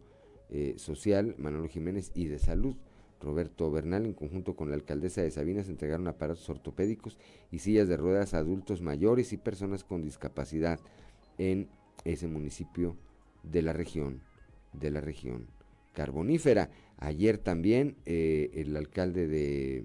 [0.51, 2.77] eh, Social, Manolo Jiménez, y de Salud,
[3.21, 7.19] Roberto Bernal, en conjunto con la alcaldesa de Sabinas, entregaron aparatos ortopédicos
[7.51, 10.81] y sillas de ruedas a adultos mayores y personas con discapacidad
[11.39, 11.69] en
[12.05, 12.97] ese municipio
[13.43, 14.23] de la región,
[14.73, 15.47] de la región
[15.93, 16.71] carbonífera.
[16.99, 19.85] Ayer también eh, el alcalde de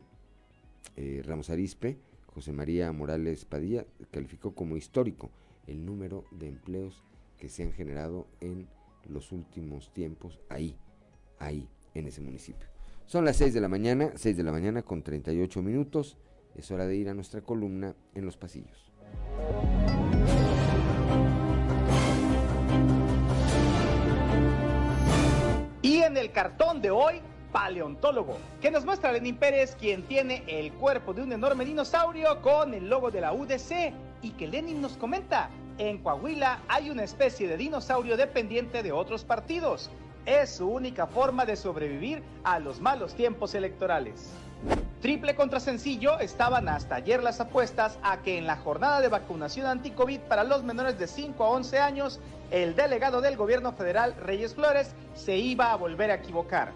[0.96, 1.98] eh, Ramos Arispe,
[2.28, 5.32] José María Morales Padilla, calificó como histórico
[5.68, 7.04] el número de empleos
[7.38, 8.68] que se han generado en
[9.08, 10.76] los últimos tiempos ahí,
[11.40, 12.68] ahí, en ese municipio.
[13.06, 16.18] Son las 6 de la mañana, 6 de la mañana con 38 minutos.
[16.56, 18.92] Es hora de ir a nuestra columna en los pasillos.
[26.26, 31.22] El cartón de hoy, paleontólogo, que nos muestra Lenin Pérez, quien tiene el cuerpo de
[31.22, 36.00] un enorme dinosaurio con el logo de la UDC, y que Lenin nos comenta, en
[36.00, 39.92] Coahuila hay una especie de dinosaurio dependiente de otros partidos.
[40.26, 44.32] Es su única forma de sobrevivir a los malos tiempos electorales.
[45.02, 49.68] Triple contra sencillo estaban hasta ayer las apuestas a que en la jornada de vacunación
[49.68, 54.56] anti-COVID para los menores de 5 a 11 años, el delegado del gobierno federal, Reyes
[54.56, 56.72] Flores, se iba a volver a equivocar.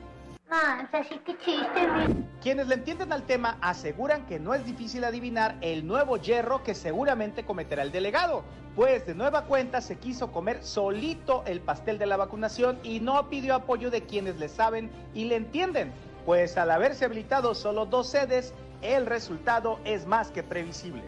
[2.42, 6.74] Quienes le entienden al tema aseguran que no es difícil adivinar el nuevo hierro que
[6.74, 8.44] seguramente cometerá el delegado,
[8.76, 13.30] pues de nueva cuenta se quiso comer solito el pastel de la vacunación y no
[13.30, 15.92] pidió apoyo de quienes le saben y le entienden,
[16.26, 21.04] pues al haberse habilitado solo dos sedes, el resultado es más que previsible.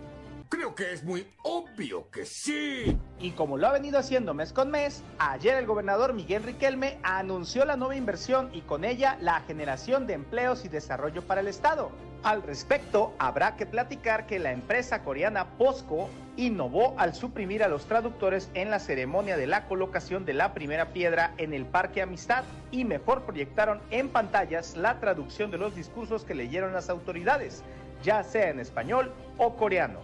[0.49, 2.97] Creo que es muy obvio que sí.
[3.19, 7.63] Y como lo ha venido haciendo mes con mes, ayer el gobernador Miguel Riquelme anunció
[7.63, 11.89] la nueva inversión y con ella la generación de empleos y desarrollo para el Estado.
[12.23, 16.07] Al respecto, habrá que platicar que la empresa coreana POSCO
[16.37, 20.89] innovó al suprimir a los traductores en la ceremonia de la colocación de la primera
[20.89, 26.23] piedra en el Parque Amistad y mejor proyectaron en pantallas la traducción de los discursos
[26.23, 27.63] que leyeron las autoridades,
[28.03, 29.99] ya sea en español o coreano.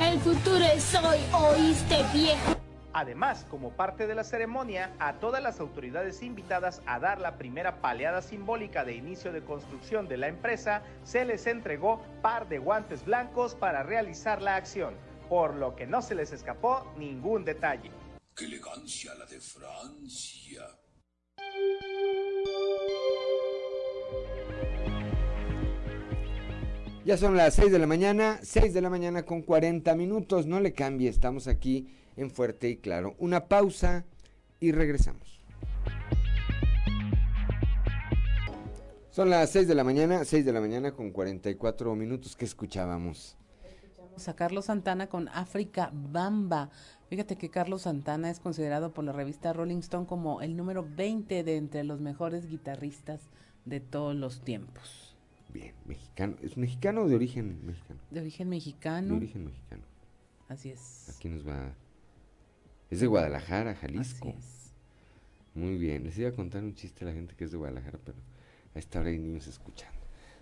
[0.00, 2.69] El futuro es hoy, ¿oíste viejo?
[2.92, 7.80] Además, como parte de la ceremonia, a todas las autoridades invitadas a dar la primera
[7.80, 13.04] paleada simbólica de inicio de construcción de la empresa, se les entregó par de guantes
[13.04, 14.94] blancos para realizar la acción,
[15.28, 17.92] por lo que no se les escapó ningún detalle.
[18.34, 20.66] ¡Qué elegancia la de Francia!
[27.04, 30.46] Ya son las 6 de la mañana, 6 de la mañana con 40 minutos.
[30.46, 33.14] No le cambie, estamos aquí en Fuerte y Claro.
[33.18, 34.04] Una pausa
[34.60, 35.40] y regresamos.
[39.10, 43.36] Son las 6 de la mañana, 6 de la mañana con 44 minutos que escuchábamos.
[43.64, 46.70] Escuchamos a Carlos Santana con África Bamba.
[47.08, 51.42] Fíjate que Carlos Santana es considerado por la revista Rolling Stone como el número 20
[51.42, 53.20] de entre los mejores guitarristas
[53.64, 55.16] de todos los tiempos.
[55.52, 56.36] Bien, mexicano.
[56.40, 58.00] ¿Es mexicano o de origen mexicano?
[58.10, 59.08] De origen mexicano.
[59.08, 59.82] De origen mexicano.
[60.48, 61.16] Así es.
[61.16, 61.74] Aquí nos va.
[62.90, 64.30] Es de Guadalajara, Jalisco.
[64.30, 64.74] Así es.
[65.54, 66.04] Muy bien.
[66.04, 68.18] Les iba a contar un chiste a la gente que es de Guadalajara, pero
[68.74, 69.98] a esta hora hay niños escuchando.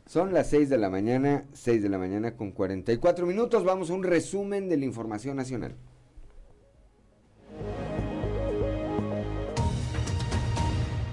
[0.06, 3.64] Son las 6 de la mañana, 6 de la mañana con 44 minutos.
[3.64, 5.74] Vamos a un resumen de la información nacional.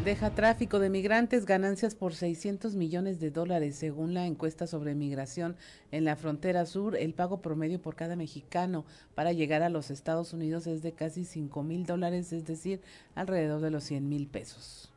[0.05, 3.75] Deja tráfico de migrantes ganancias por 600 millones de dólares.
[3.75, 5.55] Según la encuesta sobre migración
[5.91, 10.31] en la frontera sur, el pago promedio por cada mexicano para llegar a los Estados
[10.31, 12.81] Unidos es de casi 5 mil dólares, es decir,
[13.15, 14.91] alrededor de los 100 mil pesos.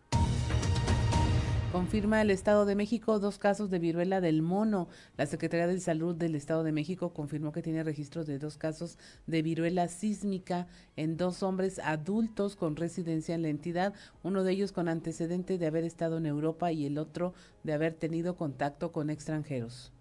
[1.72, 4.88] Confirma el Estado de México dos casos de viruela del mono.
[5.18, 8.96] La Secretaría de Salud del Estado de México confirmó que tiene registros de dos casos
[9.26, 14.72] de viruela sísmica en dos hombres adultos con residencia en la entidad, uno de ellos
[14.72, 19.10] con antecedente de haber estado en Europa y el otro de haber tenido contacto con
[19.10, 19.92] extranjeros.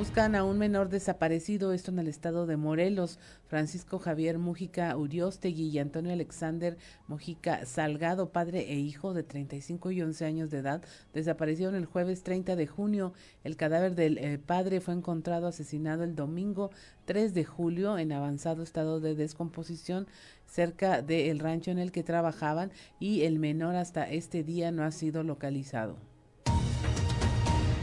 [0.00, 3.18] Buscan a un menor desaparecido, esto en el estado de Morelos.
[3.48, 10.00] Francisco Javier Mujica Uriostegui y Antonio Alexander Mujica Salgado, padre e hijo de 35 y
[10.00, 10.82] 11 años de edad,
[11.12, 13.12] desaparecieron el jueves 30 de junio.
[13.44, 16.70] El cadáver del eh, padre fue encontrado asesinado el domingo
[17.04, 20.06] 3 de julio en avanzado estado de descomposición
[20.46, 24.92] cerca del rancho en el que trabajaban y el menor hasta este día no ha
[24.92, 26.09] sido localizado.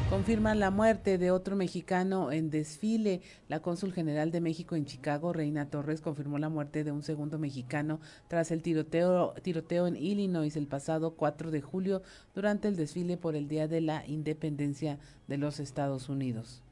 [0.09, 3.19] Confirman la muerte de otro mexicano en desfile.
[3.49, 7.37] La cónsul general de México en Chicago, Reina Torres, confirmó la muerte de un segundo
[7.37, 9.35] mexicano tras el tiroteo,
[9.85, 14.07] en Illinois el pasado 4 de julio durante el desfile por el Día de la
[14.07, 16.63] Independencia de los Estados Unidos.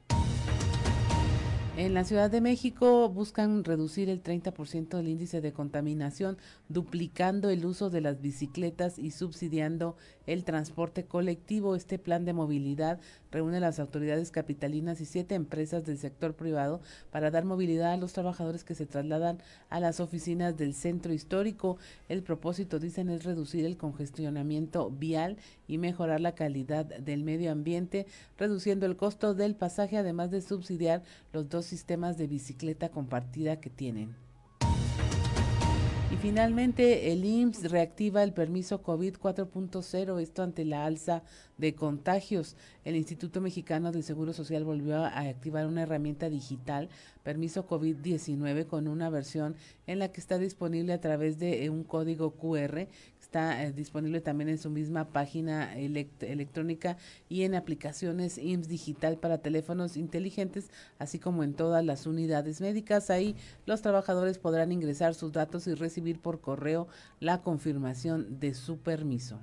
[1.78, 6.38] En la Ciudad de México buscan reducir el 30% del índice de contaminación,
[6.69, 11.76] duplicando el uso de las bicicletas y subsidiando el transporte colectivo.
[11.76, 13.00] Este plan de movilidad
[13.32, 17.98] reúne a las autoridades capitalinas y siete empresas del sector privado para dar movilidad a
[17.98, 21.78] los trabajadores que se trasladan a las oficinas del centro histórico.
[22.10, 28.06] El propósito, dicen, es reducir el congestionamiento vial y mejorar la calidad del medio ambiente,
[28.38, 33.70] reduciendo el costo del pasaje, además de subsidiar los dos sistemas de bicicleta compartida que
[33.70, 34.25] tienen.
[36.12, 41.24] Y finalmente, el IMSS reactiva el permiso COVID 4.0, esto ante la alza
[41.58, 42.56] de contagios.
[42.84, 46.89] El Instituto Mexicano del Seguro Social volvió a activar una herramienta digital,
[47.24, 49.56] permiso COVID-19, con una versión
[49.88, 52.88] en la que está disponible a través de un código QR
[53.36, 56.96] está eh, disponible también en su misma página electrónica
[57.28, 60.70] y en aplicaciones IMSS Digital para teléfonos inteligentes,
[61.00, 63.10] así como en todas las unidades médicas.
[63.10, 66.88] Ahí los trabajadores podrán ingresar sus datos y recibir por correo
[67.20, 69.42] la confirmación de su permiso.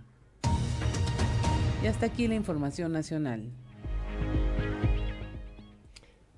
[1.83, 3.51] Y hasta aquí la información nacional.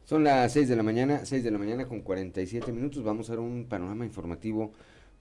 [0.02, 3.04] Son las 6 de la mañana, 6 de la mañana con 47 minutos.
[3.04, 4.72] Vamos a ver un panorama informativo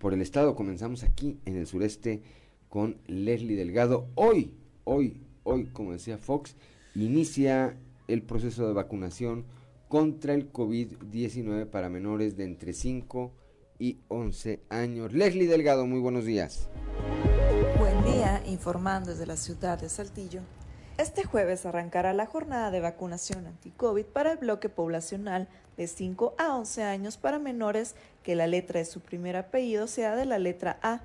[0.04, 0.54] por el estado.
[0.54, 2.22] Comenzamos aquí en el sureste
[2.68, 4.10] con Leslie Delgado.
[4.16, 6.58] Hoy, hoy, hoy, como decía Fox,
[6.94, 7.78] inicia
[8.10, 9.46] el proceso de vacunación
[9.88, 13.32] contra el COVID-19 para menores de entre 5
[13.80, 15.14] y 11 años.
[15.14, 16.68] Leslie Delgado, muy buenos días.
[17.80, 20.42] Buen día, informando desde la ciudad de Saltillo.
[21.00, 26.56] Este jueves arrancará la jornada de vacunación anti-COVID para el bloque poblacional de 5 a
[26.56, 30.78] 11 años para menores que la letra de su primer apellido sea de la letra
[30.84, 31.02] A.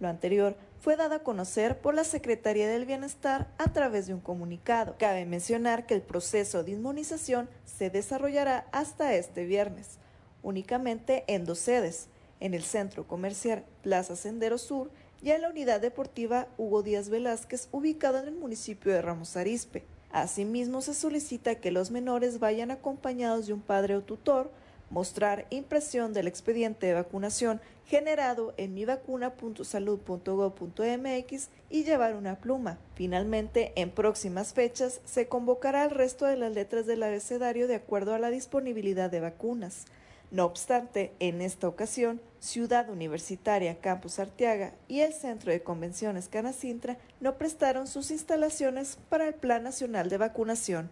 [0.00, 4.20] Lo anterior fue dado a conocer por la Secretaría del Bienestar a través de un
[4.20, 4.96] comunicado.
[4.98, 9.98] Cabe mencionar que el proceso de inmunización se desarrollará hasta este viernes,
[10.42, 12.08] únicamente en dos sedes,
[12.40, 14.90] en el Centro Comercial Plaza Sendero Sur
[15.22, 19.84] y en la Unidad Deportiva Hugo Díaz Velázquez, ubicado en el municipio de Ramos Arizpe.
[20.10, 24.50] Asimismo, se solicita que los menores vayan acompañados de un padre o tutor,
[24.88, 32.78] mostrar impresión del expediente de vacunación generado en mivacuna.salud.gov.mx y llevar una pluma.
[32.94, 38.14] Finalmente, en próximas fechas se convocará el resto de las letras del abecedario de acuerdo
[38.14, 39.84] a la disponibilidad de vacunas.
[40.30, 46.96] No obstante, en esta ocasión, Ciudad Universitaria Campus Arteaga y el Centro de Convenciones Canacintra
[47.20, 50.90] no prestaron sus instalaciones para el Plan Nacional de Vacunación,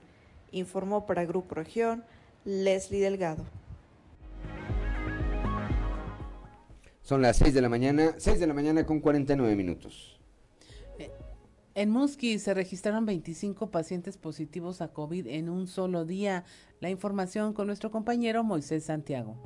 [0.52, 2.04] informó para Grupo Región
[2.44, 3.46] Leslie Delgado.
[7.00, 10.20] Son las 6 de la mañana, 6 de la mañana con 49 minutos.
[11.74, 16.44] En Musqui se registraron 25 pacientes positivos a COVID en un solo día.
[16.80, 19.36] La información con nuestro compañero Moisés Santiago.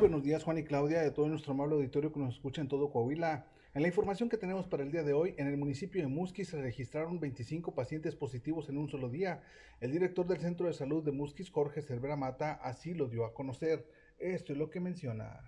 [0.00, 2.88] Buenos días Juan y Claudia de todo nuestro amable auditorio que nos escucha en todo
[2.88, 3.46] Coahuila.
[3.74, 6.44] En la información que tenemos para el día de hoy, en el municipio de Musqui
[6.44, 9.42] se registraron 25 pacientes positivos en un solo día.
[9.80, 13.34] El director del Centro de Salud de Musquis, Jorge Cervera Mata, así lo dio a
[13.34, 13.88] conocer.
[14.18, 15.40] Esto es lo que menciona.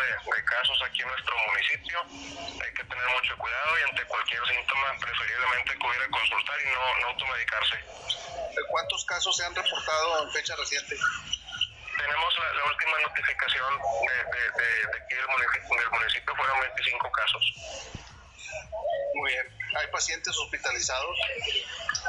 [0.00, 2.00] De, casos aquí en nuestro municipio.
[2.62, 7.00] Hay que tener mucho cuidado y ante cualquier síntoma preferiblemente acudir a consultar y no,
[7.00, 7.76] no automedicarse.
[8.68, 10.96] ¿Cuántos casos se han reportado en fecha reciente?
[11.96, 17.54] Tenemos la, última notificación de, de, de, aquí del municipio, del municipio, fueron 25 casos.
[19.14, 19.46] Muy bien.
[19.76, 21.16] ¿Hay pacientes hospitalizados?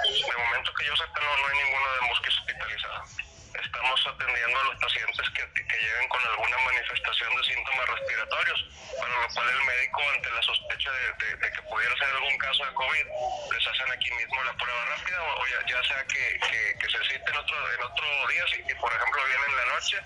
[0.04, 4.64] De momento que yo sepa no, no hay ninguno de mosquitos hospitalizado estamos atendiendo a
[4.64, 8.60] los pacientes que, que lleguen con alguna manifestación de síntomas respiratorios,
[8.99, 12.74] para lo cual el médico, ante la sospecha de, que pudiera ser algún caso de
[12.74, 13.06] COVID,
[13.52, 16.39] les hacen aquí mismo la prueba rápida, o ya, sea que,
[16.80, 19.97] que, se cite en otro, en otro día, si, por ejemplo viene en la noche,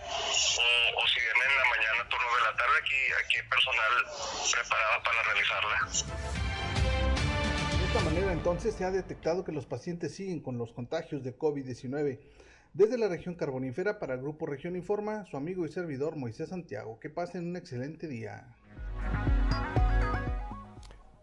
[0.96, 3.94] o, si viene en la mañana, turno de la tarde, aquí, aquí hay personal
[4.52, 5.78] preparado para realizarla.
[7.78, 11.38] De esta manera entonces se ha detectado que los pacientes siguen con los contagios de
[11.38, 12.20] COVID-19.
[12.76, 17.00] Desde la región carbonífera para el Grupo Región Informa, su amigo y servidor Moisés Santiago.
[17.00, 18.54] Que pasen un excelente día.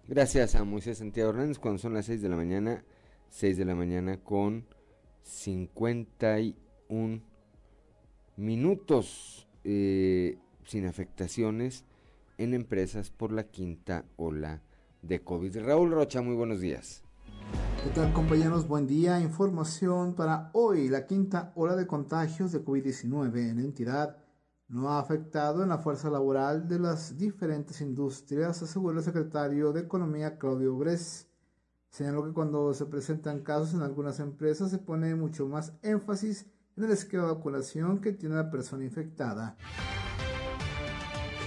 [0.09, 2.83] Gracias a Moisés Santiago Hernández cuando son las 6 de la mañana,
[3.29, 4.65] 6 de la mañana con
[5.25, 7.21] 51
[8.37, 11.85] minutos eh, sin afectaciones
[12.39, 14.63] en empresas por la quinta ola
[15.03, 15.59] de COVID.
[15.59, 17.05] Raúl Rocha, muy buenos días.
[17.83, 18.69] ¿Qué compañeros?
[18.69, 19.21] Buen día.
[19.21, 20.89] Información para hoy.
[20.89, 24.17] La quinta ola de contagios de COVID-19 en entidad
[24.69, 29.81] no ha afectado en la fuerza laboral de las diferentes industrias, aseguró el secretario de
[29.81, 31.29] Economía Claudio Bres.
[31.91, 36.85] Señaló que cuando se presentan casos en algunas empresas se pone mucho más énfasis en
[36.85, 39.59] el esquema de vacunación que tiene la persona infectada.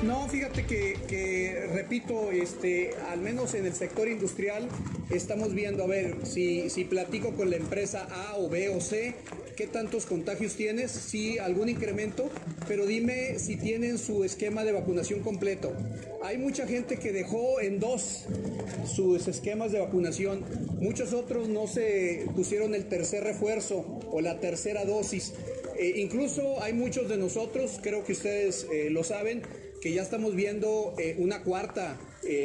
[0.04, 4.68] No, fíjate que, repito, este, al menos en el sector industrial
[5.10, 9.16] estamos viendo, a ver, si, si platico con la empresa A o B o C,
[9.56, 12.30] qué tantos contagios tienes, si algún incremento,
[12.68, 15.72] pero dime si tienen su esquema de vacunación completo.
[16.24, 18.26] Hay mucha gente que dejó en dos
[18.94, 20.44] sus esquemas de vacunación,
[20.80, 25.34] muchos otros no se pusieron el tercer refuerzo o la tercera dosis.
[25.80, 29.42] Eh, incluso hay muchos de nosotros, creo que ustedes eh, lo saben,
[29.86, 31.96] que ya estamos viendo eh, una cuarta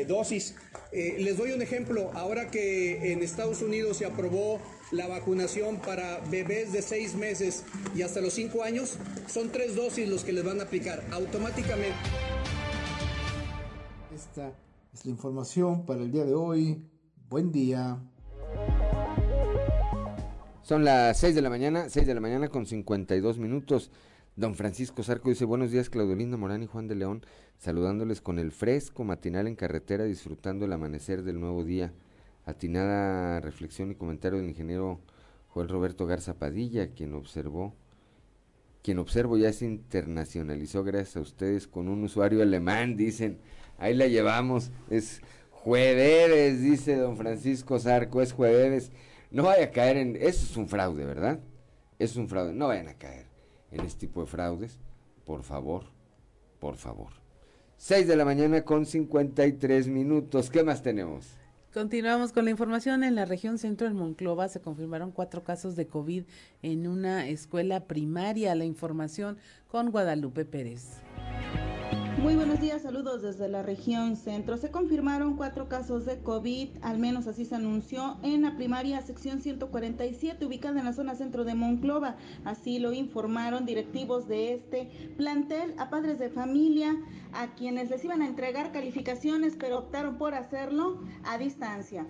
[0.07, 0.55] dosis.
[0.93, 4.61] les doy un ejemplo, ahora que en Estados Unidos se aprobó
[4.93, 7.64] la vacunación para bebés de seis meses
[7.97, 11.97] y hasta los cinco años, son tres dosis los que les van a aplicar automáticamente.
[14.14, 14.53] Esta
[14.93, 16.84] es la información para el día de hoy.
[17.30, 17.99] Buen día.
[20.61, 23.91] Son las 6 de la mañana, 6 de la mañana con 52 minutos.
[24.37, 27.26] Don Francisco Sarco dice, buenos días Claudelina Morán y Juan de León,
[27.59, 31.93] saludándoles con el fresco matinal en carretera, disfrutando el amanecer del nuevo día.
[32.47, 35.01] Atinada reflexión y comentario del ingeniero
[35.49, 37.74] Joel Roberto Garza Padilla, quien observó,
[38.83, 43.41] quien observo ya se internacionalizó gracias a ustedes con un usuario alemán, dicen,
[43.78, 48.93] ahí la llevamos, es jueves, dice don Francisco Sarco, es jueves.
[49.33, 50.16] No vaya a caer en...
[50.16, 51.41] Eso es un fraude, ¿verdad?
[51.99, 52.55] Es un fraude.
[52.55, 53.30] No vayan a caer
[53.71, 54.79] en este tipo de fraudes.
[55.25, 55.85] Por favor,
[56.59, 57.12] por favor.
[57.77, 60.51] 6 de la mañana con 53 minutos.
[60.51, 61.27] ¿Qué más tenemos?
[61.73, 63.05] Continuamos con la información.
[63.05, 66.25] En la región centro de Monclova se confirmaron cuatro casos de COVID
[66.62, 68.55] en una escuela primaria.
[68.57, 71.01] La información con Guadalupe Pérez.
[72.21, 74.59] Muy buenos días, saludos desde la región centro.
[74.59, 79.41] Se confirmaron cuatro casos de COVID, al menos así se anunció en la primaria sección
[79.41, 82.16] 147 ubicada en la zona centro de Monclova.
[82.45, 86.95] Así lo informaron directivos de este plantel a padres de familia,
[87.33, 92.05] a quienes les iban a entregar calificaciones, pero optaron por hacerlo a distancia.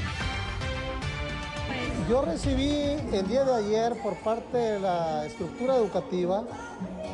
[2.08, 2.72] Yo recibí
[3.12, 6.44] el día de ayer por parte de la estructura educativa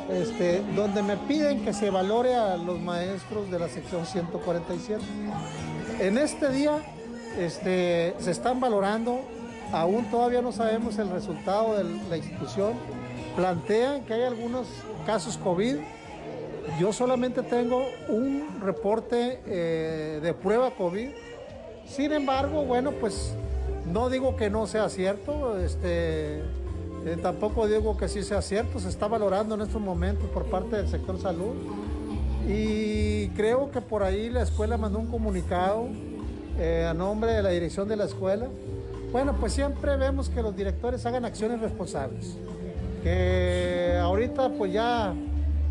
[0.09, 5.03] este, donde me piden que se valore a los maestros de la sección 147.
[5.99, 6.77] En este día
[7.37, 9.21] este, se están valorando,
[9.71, 12.73] aún todavía no sabemos el resultado de la institución,
[13.35, 14.67] plantean que hay algunos
[15.05, 15.75] casos COVID.
[16.79, 21.09] Yo solamente tengo un reporte eh, de prueba COVID.
[21.85, 23.33] Sin embargo, bueno, pues
[23.91, 25.59] no digo que no sea cierto.
[25.59, 26.41] Este,
[27.07, 30.75] eh, tampoco digo que sí sea cierto, se está valorando en estos momentos por parte
[30.75, 31.53] del sector salud
[32.45, 35.87] y creo que por ahí la escuela mandó un comunicado
[36.57, 38.47] eh, a nombre de la dirección de la escuela.
[39.11, 42.35] Bueno, pues siempre vemos que los directores hagan acciones responsables,
[43.03, 45.13] que ahorita pues ya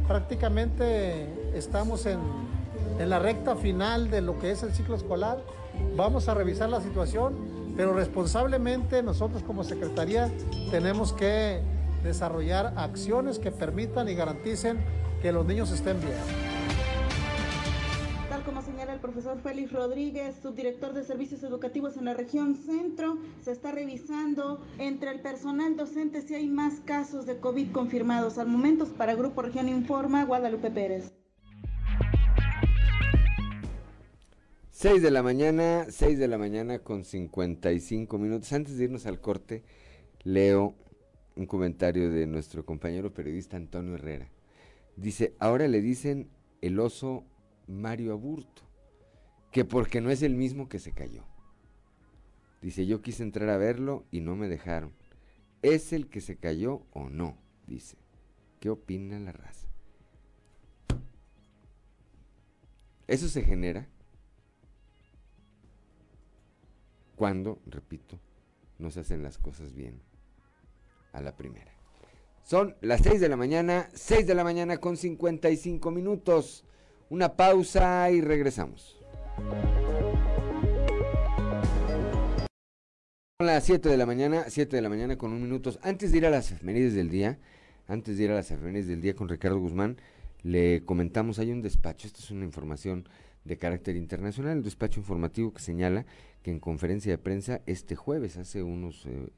[0.08, 2.18] prácticamente estamos en,
[2.98, 5.38] en la recta final de lo que es el ciclo escolar,
[5.96, 10.30] vamos a revisar la situación pero responsablemente nosotros como Secretaría
[10.70, 11.60] tenemos que
[12.02, 14.78] desarrollar acciones que permitan y garanticen
[15.20, 16.14] que los niños estén bien.
[18.30, 23.18] Tal como señala el profesor Félix Rodríguez, subdirector de servicios educativos en la región centro,
[23.42, 28.38] se está revisando entre el personal docente si hay más casos de COVID confirmados.
[28.38, 31.12] Al momento, para Grupo Región Informa, Guadalupe Pérez.
[34.76, 38.52] 6 de la mañana, 6 de la mañana con 55 minutos.
[38.52, 39.62] Antes de irnos al corte,
[40.22, 40.74] leo
[41.34, 44.28] un comentario de nuestro compañero periodista Antonio Herrera.
[44.94, 46.28] Dice, ahora le dicen
[46.60, 47.24] el oso
[47.66, 48.64] Mario Aburto,
[49.50, 51.24] que porque no es el mismo que se cayó.
[52.60, 54.92] Dice, yo quise entrar a verlo y no me dejaron.
[55.62, 57.38] ¿Es el que se cayó o no?
[57.66, 57.96] Dice.
[58.60, 59.68] ¿Qué opina la raza?
[63.06, 63.88] Eso se genera
[67.16, 68.20] cuando, repito,
[68.78, 70.00] no se hacen las cosas bien
[71.12, 71.72] a la primera.
[72.44, 76.64] Son las 6 de la mañana, 6 de la mañana con 55 minutos.
[77.08, 78.96] Una pausa y regresamos.
[83.38, 85.80] Son las 7 de la mañana, 7 de la mañana con un minutos.
[85.82, 87.38] Antes de ir a las efemérides del día,
[87.88, 89.96] antes de ir a las efemérides del día con Ricardo Guzmán,
[90.42, 93.08] le comentamos, hay un despacho, esta es una información
[93.44, 96.06] de carácter internacional, el despacho informativo que señala
[96.46, 99.30] que en conferencia de prensa este jueves, hace unos eh,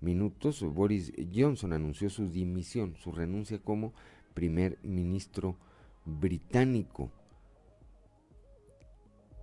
[0.00, 3.94] minutos, Boris Johnson anunció su dimisión, su renuncia como
[4.34, 5.56] primer ministro
[6.04, 7.12] británico.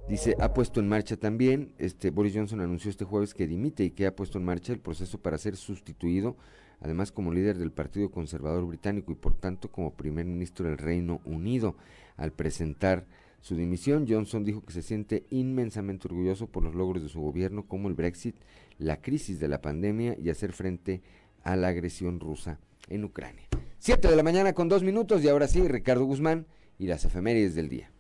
[0.09, 3.91] Dice, ha puesto en marcha también, este Boris Johnson anunció este jueves que dimite y
[3.91, 6.35] que ha puesto en marcha el proceso para ser sustituido,
[6.81, 11.21] además como líder del Partido Conservador Británico y por tanto como primer ministro del Reino
[11.23, 11.77] Unido.
[12.17, 13.05] Al presentar
[13.45, 17.67] su dimisión, Johnson dijo que se siente inmensamente orgulloso por los logros de su gobierno
[17.67, 18.35] como el Brexit,
[18.79, 21.03] la crisis de la pandemia y hacer frente
[21.43, 23.47] a la agresión rusa en Ucrania.
[23.77, 26.47] Siete de la mañana con dos minutos y ahora sí, Ricardo Guzmán
[26.79, 27.91] y las efemérides del día.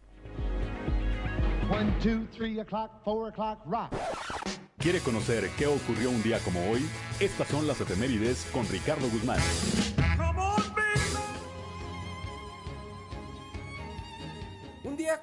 [4.79, 6.81] quiere conocer qué ocurrió un día como hoy,
[7.19, 9.39] estas son las efemérides con Ricardo Guzmán.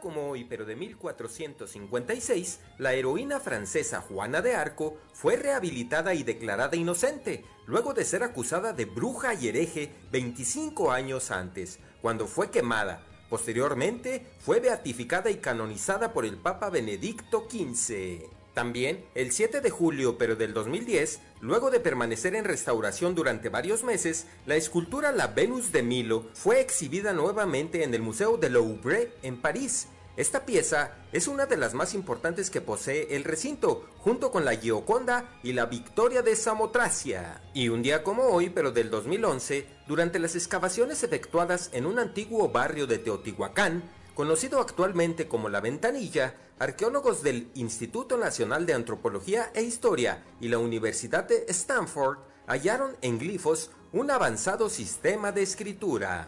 [0.00, 6.76] Como hoy, pero de 1456, la heroína francesa Juana de Arco fue rehabilitada y declarada
[6.76, 13.04] inocente, luego de ser acusada de bruja y hereje 25 años antes, cuando fue quemada.
[13.28, 18.41] Posteriormente, fue beatificada y canonizada por el Papa Benedicto XV.
[18.54, 23.82] También, el 7 de julio pero del 2010, luego de permanecer en restauración durante varios
[23.82, 29.14] meses, la escultura La Venus de Milo fue exhibida nuevamente en el Museo de Louvre
[29.22, 29.88] en París.
[30.14, 34.54] Esta pieza es una de las más importantes que posee el recinto, junto con la
[34.54, 37.40] Gioconda y la Victoria de Samotracia.
[37.54, 42.50] Y un día como hoy, pero del 2011, durante las excavaciones efectuadas en un antiguo
[42.50, 43.82] barrio de Teotihuacán,
[44.14, 50.58] conocido actualmente como La Ventanilla, arqueólogos del Instituto Nacional de Antropología e Historia y la
[50.58, 56.26] Universidad de Stanford hallaron en glifos un avanzado sistema de escritura.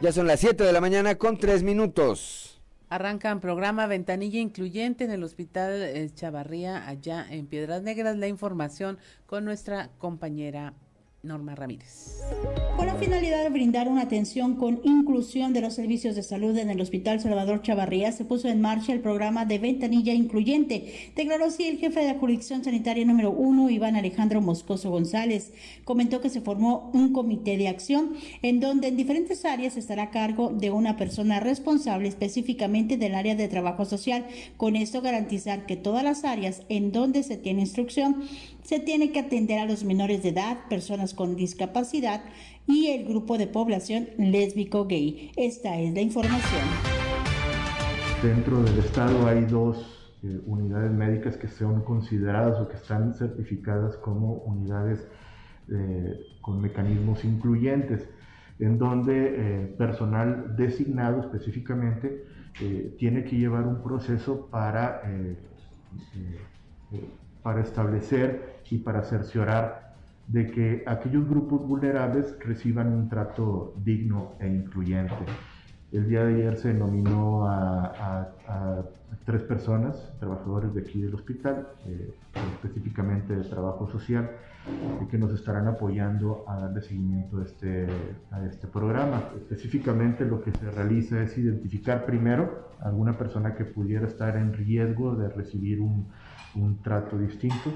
[0.00, 2.53] Ya son las 7 de la mañana con 3 minutos.
[2.94, 8.16] Arrancan programa Ventanilla Incluyente en el Hospital eh, Chavarría, allá en Piedras Negras.
[8.16, 10.74] La información con nuestra compañera
[11.24, 12.20] Norma Ramírez.
[12.76, 16.70] Con la finalidad de brindar una atención con inclusión de los servicios de salud en
[16.70, 21.12] el Hospital Salvador Chavarría, se puso en marcha el programa de ventanilla incluyente.
[21.16, 25.52] Declaró así el jefe de la jurisdicción sanitaria número uno, Iván Alejandro Moscoso González.
[25.84, 30.10] Comentó que se formó un comité de acción en donde en diferentes áreas estará a
[30.10, 34.26] cargo de una persona responsable específicamente del área de trabajo social.
[34.56, 38.24] Con esto garantizar que todas las áreas en donde se tiene instrucción
[38.64, 42.24] se tiene que atender a los menores de edad, personas con discapacidad
[42.66, 45.32] y el grupo de población lésbico-gay.
[45.36, 46.62] Esta es la información.
[48.22, 53.96] Dentro del Estado hay dos eh, unidades médicas que son consideradas o que están certificadas
[53.98, 55.06] como unidades
[55.70, 58.08] eh, con mecanismos incluyentes,
[58.58, 62.24] en donde eh, personal designado específicamente
[62.98, 65.02] tiene que llevar un proceso para
[67.44, 69.92] para establecer y para cerciorar
[70.28, 75.14] de que aquellos grupos vulnerables reciban un trato digno e incluyente.
[75.92, 78.30] El día de ayer se nominó a,
[79.26, 82.14] tres personas, trabajadores de aquí del hospital, eh,
[82.54, 84.30] específicamente de trabajo social,
[85.10, 87.86] que nos estarán apoyando a darle seguimiento a este,
[88.30, 89.22] a este programa.
[89.36, 94.54] Específicamente lo que se realiza es identificar primero a alguna persona que pudiera estar en
[94.54, 96.06] riesgo de recibir un,
[96.56, 97.72] un trato distinto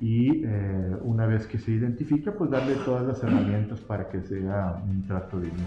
[0.00, 4.82] y eh, una vez que se identifica, pues darle todas las herramientas para que sea
[4.82, 5.64] un trato digno.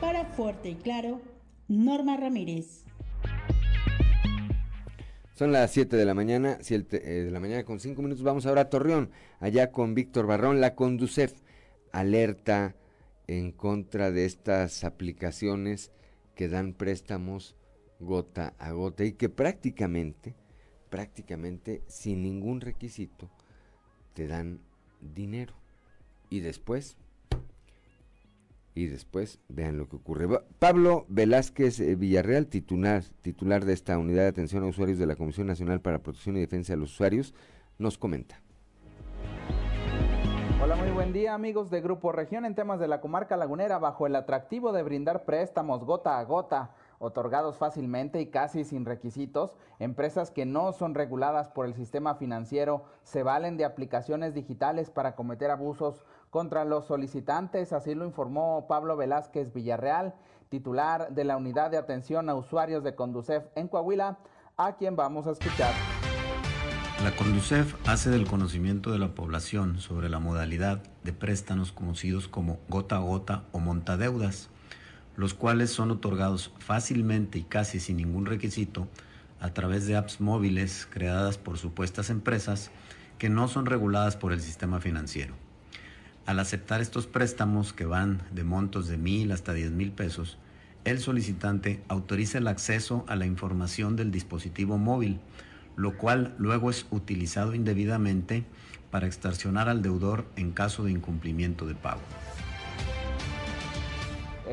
[0.00, 1.20] Para Fuerte y Claro,
[1.68, 2.84] Norma Ramírez.
[5.34, 8.24] Son las 7 de la mañana, 7 eh, de la mañana con 5 minutos.
[8.24, 9.10] Vamos ahora a Torreón,
[9.40, 10.60] allá con Víctor Barrón.
[10.60, 11.32] La Conducef
[11.92, 12.74] alerta
[13.26, 15.92] en contra de estas aplicaciones
[16.34, 17.56] que dan préstamos
[18.00, 20.34] gota a gota y que prácticamente,
[20.90, 23.28] prácticamente sin ningún requisito
[24.14, 24.60] te dan
[25.00, 25.54] dinero.
[26.28, 26.96] Y después,
[28.74, 30.26] y después vean lo que ocurre.
[30.58, 35.16] Pablo Velázquez eh, Villarreal, titular, titular de esta unidad de atención a usuarios de la
[35.16, 37.34] Comisión Nacional para Protección y Defensa de los Usuarios,
[37.78, 38.40] nos comenta.
[40.62, 44.06] Hola, muy buen día amigos de Grupo Región en temas de la comarca lagunera bajo
[44.06, 50.30] el atractivo de brindar préstamos gota a gota otorgados fácilmente y casi sin requisitos, empresas
[50.30, 55.50] que no son reguladas por el sistema financiero se valen de aplicaciones digitales para cometer
[55.50, 60.14] abusos contra los solicitantes, así lo informó Pablo Velázquez Villarreal,
[60.48, 64.18] titular de la Unidad de Atención a Usuarios de Conducef en Coahuila,
[64.56, 65.72] a quien vamos a escuchar.
[67.04, 72.58] La Conducef hace del conocimiento de la población sobre la modalidad de préstamos conocidos como
[72.68, 74.48] gota a gota o montadeudas
[75.16, 78.88] los cuales son otorgados fácilmente y casi sin ningún requisito
[79.40, 82.70] a través de apps móviles creadas por supuestas empresas
[83.18, 85.34] que no son reguladas por el sistema financiero.
[86.26, 90.38] Al aceptar estos préstamos que van de montos de mil hasta diez mil pesos,
[90.84, 95.20] el solicitante autoriza el acceso a la información del dispositivo móvil,
[95.76, 98.44] lo cual luego es utilizado indebidamente
[98.90, 102.02] para extorsionar al deudor en caso de incumplimiento de pago.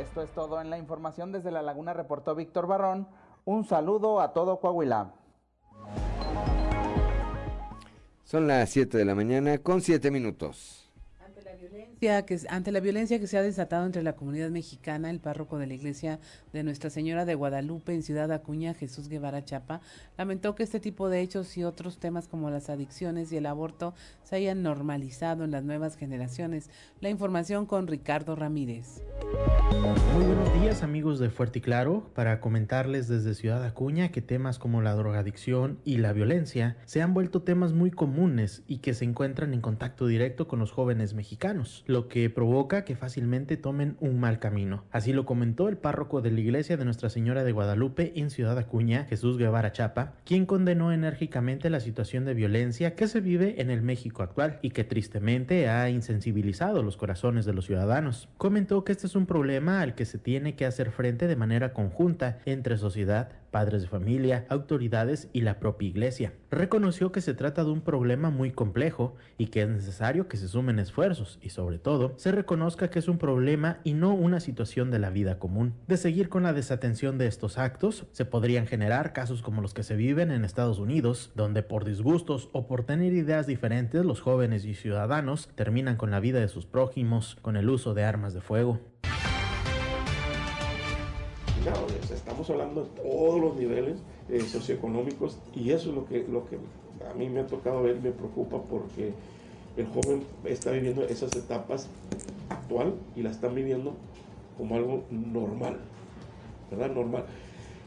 [0.03, 3.07] Esto es todo en la información desde La Laguna, reportó Víctor Barrón.
[3.45, 5.13] Un saludo a todo Coahuila.
[8.25, 10.82] Son las 7 de la mañana con 7 minutos.
[12.49, 15.73] Ante la violencia que se ha desatado entre la comunidad mexicana, el párroco de la
[15.73, 16.19] iglesia
[16.51, 19.79] de Nuestra Señora de Guadalupe en Ciudad Acuña, Jesús Guevara Chapa,
[20.17, 23.93] lamentó que este tipo de hechos y otros temas como las adicciones y el aborto
[24.23, 26.69] se hayan normalizado en las nuevas generaciones.
[26.99, 29.01] La información con Ricardo Ramírez.
[30.13, 34.59] Muy buenos días amigos de Fuerte y Claro, para comentarles desde Ciudad Acuña que temas
[34.59, 39.05] como la drogadicción y la violencia se han vuelto temas muy comunes y que se
[39.05, 44.19] encuentran en contacto directo con los jóvenes mexicanos, lo que provoca que fácilmente tomen un
[44.19, 44.83] mal camino.
[44.91, 48.57] Así lo comentó el párroco de la iglesia de Nuestra Señora de Guadalupe en Ciudad
[48.57, 53.69] Acuña, Jesús Guevara Chapa, quien condenó enérgicamente la situación de violencia que se vive en
[53.69, 58.27] el México actual y que tristemente ha insensibilizado los corazones de los ciudadanos.
[58.37, 61.73] Comentó que este es un problema al que se tiene que hacer frente de manera
[61.73, 66.33] conjunta entre sociedad, padres de familia, autoridades y la propia iglesia.
[66.49, 70.47] Reconoció que se trata de un problema muy complejo y que es necesario que se
[70.47, 74.91] sumen esfuerzos y sobre todo se reconozca que es un problema y no una situación
[74.91, 75.73] de la vida común.
[75.87, 79.83] De seguir con la desatención de estos actos, se podrían generar casos como los que
[79.83, 84.65] se viven en Estados Unidos, donde por disgustos o por tener ideas diferentes los jóvenes
[84.65, 88.41] y ciudadanos terminan con la vida de sus prójimos con el uso de armas de
[88.41, 88.79] fuego
[92.13, 93.99] estamos hablando de todos los niveles
[94.29, 96.57] eh, socioeconómicos y eso es lo que, lo que
[97.09, 99.13] a mí me ha tocado ver, me preocupa porque
[99.77, 101.87] el joven está viviendo esas etapas
[102.49, 103.95] actual y la están viviendo
[104.57, 105.77] como algo normal,
[106.69, 106.93] ¿verdad?
[106.93, 107.25] Normal.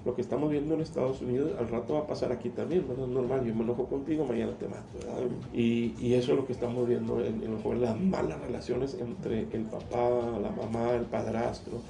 [0.05, 3.07] Lo que estamos viendo en Estados Unidos al rato va a pasar aquí también, ¿verdad?
[3.07, 5.31] Normal, yo me enojo contigo, mañana te mato, ¿verdad?
[5.53, 8.97] Y, y eso es lo que estamos viendo en, en los jóvenes, las malas relaciones
[9.01, 10.09] entre el papá,
[10.41, 11.81] la mamá, el padrastro,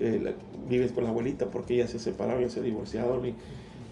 [0.00, 0.34] eh,
[0.68, 3.34] vives con la abuelita porque ella se separaron, ya se divorciaron y,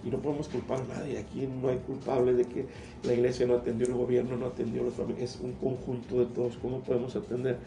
[0.04, 1.18] y, no podemos culpar a nadie.
[1.18, 2.66] Aquí no hay culpables de que
[3.04, 5.24] la iglesia no atendió, el gobierno no atendió, la familia.
[5.24, 6.56] es un conjunto de todos.
[6.56, 7.58] ¿Cómo podemos atender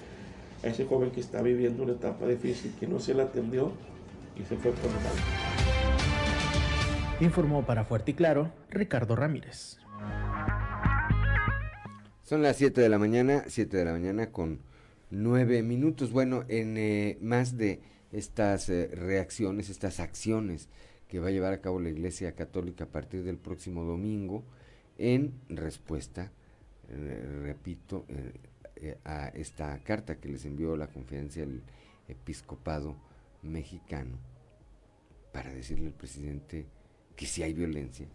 [0.64, 3.72] a ese joven que está viviendo una etapa difícil, que no se le atendió
[4.36, 5.14] y se fue por mal?
[7.20, 9.78] Informó para Fuerte y Claro Ricardo Ramírez.
[12.24, 14.60] Son las 7 de la mañana, 7 de la mañana con
[15.12, 16.12] 9 minutos.
[16.12, 17.82] Bueno, en eh, más de
[18.12, 20.70] estas eh, reacciones, estas acciones
[21.14, 24.44] que va a llevar a cabo la Iglesia Católica a partir del próximo domingo
[24.98, 26.32] en respuesta,
[26.90, 28.08] eh, repito,
[28.78, 31.62] eh, a esta carta que les envió la conferencia del
[32.08, 32.96] episcopado
[33.44, 34.18] mexicano
[35.32, 36.66] para decirle al presidente
[37.16, 38.08] que si hay violencia.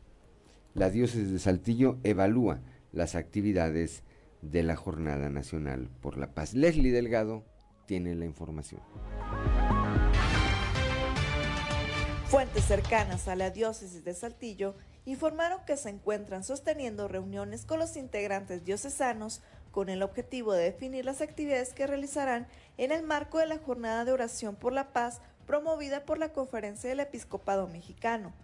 [0.75, 4.03] La diócesis de Saltillo evalúa las actividades
[4.43, 6.53] de la Jornada Nacional por la Paz.
[6.53, 7.45] Leslie Delgado
[7.87, 8.81] tiene la información.
[12.31, 14.75] Fuentes cercanas a la diócesis de Saltillo
[15.07, 21.07] informaron que se encuentran sosteniendo reuniones con los integrantes diocesanos con el objetivo de definir
[21.07, 25.23] las actividades que realizarán en el marco de la jornada de oración por la paz
[25.47, 28.35] promovida por la Conferencia del Episcopado Mexicano.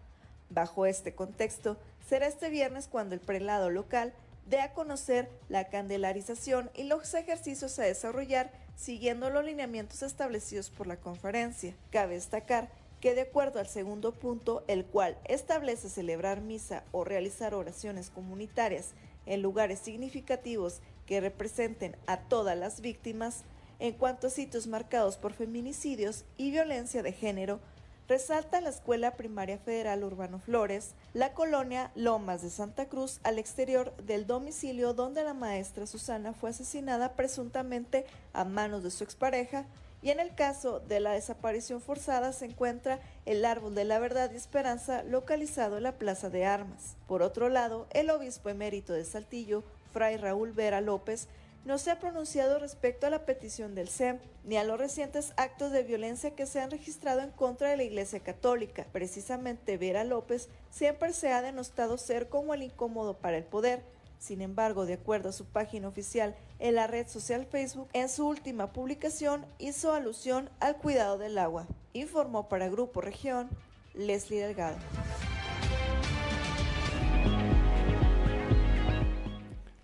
[0.48, 1.76] Bajo este contexto,
[2.08, 4.14] será este viernes cuando el prelado local
[4.46, 10.86] dé a conocer la candelarización y los ejercicios a desarrollar siguiendo los lineamientos establecidos por
[10.86, 11.74] la conferencia.
[11.90, 12.70] Cabe destacar
[13.04, 18.92] que de acuerdo al segundo punto, el cual establece celebrar misa o realizar oraciones comunitarias
[19.26, 23.42] en lugares significativos que representen a todas las víctimas,
[23.78, 27.60] en cuanto a sitios marcados por feminicidios y violencia de género,
[28.08, 33.94] resalta la Escuela Primaria Federal Urbano Flores, la colonia Lomas de Santa Cruz, al exterior
[33.98, 39.66] del domicilio donde la maestra Susana fue asesinada presuntamente a manos de su expareja,
[40.04, 44.30] y en el caso de la desaparición forzada se encuentra el árbol de la verdad
[44.30, 46.96] y esperanza localizado en la Plaza de Armas.
[47.08, 51.26] Por otro lado, el obispo emérito de Saltillo, Fray Raúl Vera López,
[51.64, 55.72] no se ha pronunciado respecto a la petición del SEM ni a los recientes actos
[55.72, 58.84] de violencia que se han registrado en contra de la Iglesia Católica.
[58.92, 63.82] Precisamente Vera López siempre se ha denostado ser como el incómodo para el poder,
[64.18, 66.34] sin embargo, de acuerdo a su página oficial
[66.64, 71.66] en la red social Facebook, en su última publicación hizo alusión al cuidado del agua.
[71.92, 73.50] Informó para Grupo Región
[73.92, 74.78] Leslie Delgado.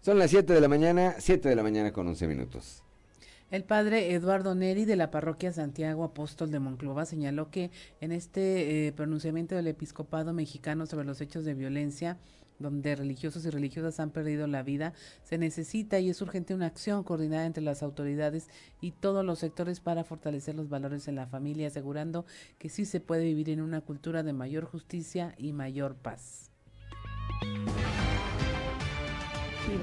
[0.01, 2.83] Son las 7 de la mañana, 7 de la mañana con 11 minutos.
[3.51, 7.71] El padre Eduardo Neri de la parroquia Santiago Apóstol de Monclova señaló que
[8.01, 12.17] en este eh, pronunciamiento del episcopado mexicano sobre los hechos de violencia
[12.61, 14.93] donde religiosos y religiosas han perdido la vida,
[15.25, 18.49] se necesita y es urgente una acción coordinada entre las autoridades
[18.81, 22.27] y todos los sectores para fortalecer los valores en la familia, asegurando
[22.59, 26.51] que sí se puede vivir en una cultura de mayor justicia y mayor paz.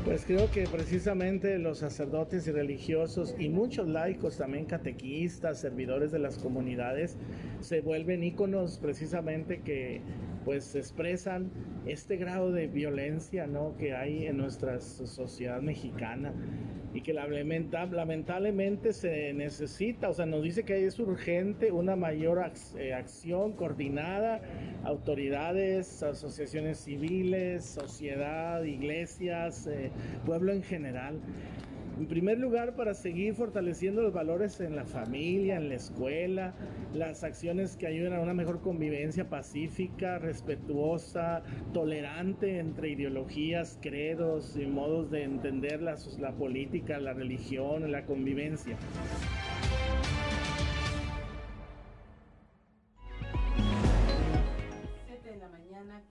[0.03, 6.19] pues creo que precisamente los sacerdotes y religiosos y muchos laicos, también catequistas, servidores de
[6.19, 7.17] las comunidades,
[7.61, 10.01] se vuelven íconos precisamente que
[10.47, 11.51] pues expresan
[11.85, 13.75] este grado de violencia ¿no?
[13.75, 16.31] que hay en nuestra sociedad mexicana
[16.93, 22.93] y que lamentablemente se necesita, o sea, nos dice que es urgente una mayor eh,
[22.93, 24.39] acción coordinada,
[24.85, 29.91] autoridades, asociaciones civiles, sociedad, iglesias, eh,
[30.25, 31.19] pueblo en general.
[31.97, 36.53] En primer lugar, para seguir fortaleciendo los valores en la familia, en la escuela,
[36.93, 41.41] las acciones que ayuden a una mejor convivencia pacífica, respetuosa,
[41.73, 45.97] tolerante entre ideologías, credos y modos de entender la,
[46.37, 48.77] política, la religión, la convivencia.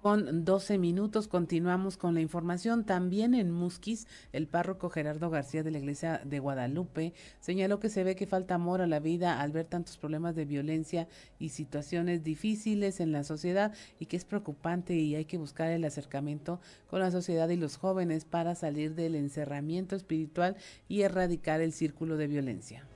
[0.07, 2.85] Con 12 minutos continuamos con la información.
[2.85, 8.05] También en Musquis, el párroco Gerardo García de la iglesia de Guadalupe señaló que se
[8.05, 11.09] ve que falta amor a la vida al ver tantos problemas de violencia
[11.41, 15.85] y situaciones difíciles en la sociedad y que es preocupante y hay que buscar el
[15.85, 20.55] acercamiento con la sociedad y los jóvenes para salir del encerramiento espiritual
[20.87, 22.87] y erradicar el círculo de violencia.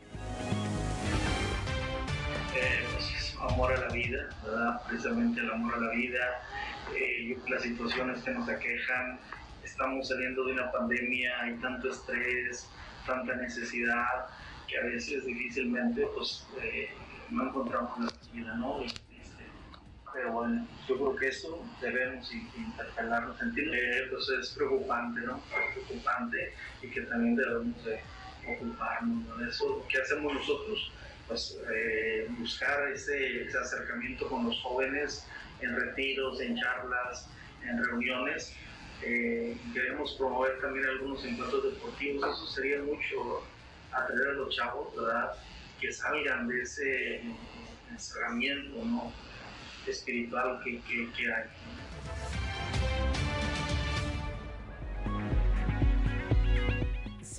[2.54, 4.28] Eh, pues, amor a la vida,
[4.86, 6.20] precisamente el amor a la vida
[6.96, 9.18] eh, las situaciones que nos aquejan,
[9.64, 12.68] estamos saliendo de una pandemia, hay tanto estrés,
[13.06, 14.26] tanta necesidad,
[14.66, 16.88] que a veces difícilmente pues eh,
[17.30, 18.82] no encontramos la vida, ¿no?
[18.82, 19.04] Este,
[20.12, 25.36] pero bueno, yo creo que eso debemos interpelarnos, sentir que pues es preocupante, ¿no?
[25.38, 28.00] Es preocupante y que también debemos de
[28.46, 29.86] ocuparnos de eso.
[29.88, 30.92] ¿Qué hacemos nosotros?
[31.28, 35.26] Pues eh, buscar ese, ese acercamiento con los jóvenes,
[35.62, 37.28] en retiros, en charlas,
[37.68, 38.54] en reuniones.
[39.02, 43.42] Eh, queremos promover también algunos encuentros deportivos, eso sería mucho
[43.92, 45.32] atraer a los chavos, ¿verdad?
[45.80, 47.22] Que salgan de ese
[47.90, 49.12] encerramiento ¿no?
[49.86, 51.44] espiritual que, que, que hay.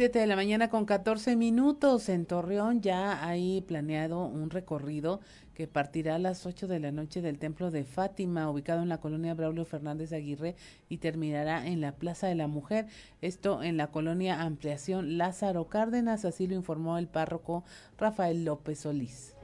[0.01, 5.19] 7 de la mañana con 14 minutos en Torreón ya hay planeado un recorrido
[5.53, 8.99] que partirá a las 8 de la noche del Templo de Fátima, ubicado en la
[8.99, 10.55] colonia Braulio Fernández Aguirre,
[10.89, 12.87] y terminará en la Plaza de la Mujer,
[13.21, 17.63] esto en la colonia Ampliación Lázaro Cárdenas, así lo informó el párroco
[17.97, 19.35] Rafael López Solís.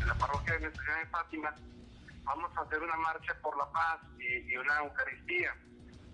[0.00, 1.54] En la parroquia de Nuestra Señora de Fátima
[2.24, 5.54] vamos a hacer una marcha por la paz y, y una Eucaristía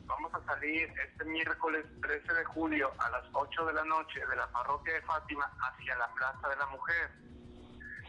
[0.07, 4.37] vamos a salir este miércoles 13 de julio a las 8 de la noche de
[4.37, 7.11] la parroquia de Fátima hacia la Plaza de la Mujer.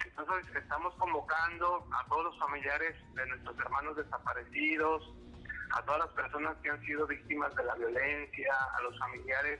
[0.05, 5.13] Entonces estamos convocando a todos los familiares de nuestros hermanos desaparecidos,
[5.71, 9.59] a todas las personas que han sido víctimas de la violencia, a los familiares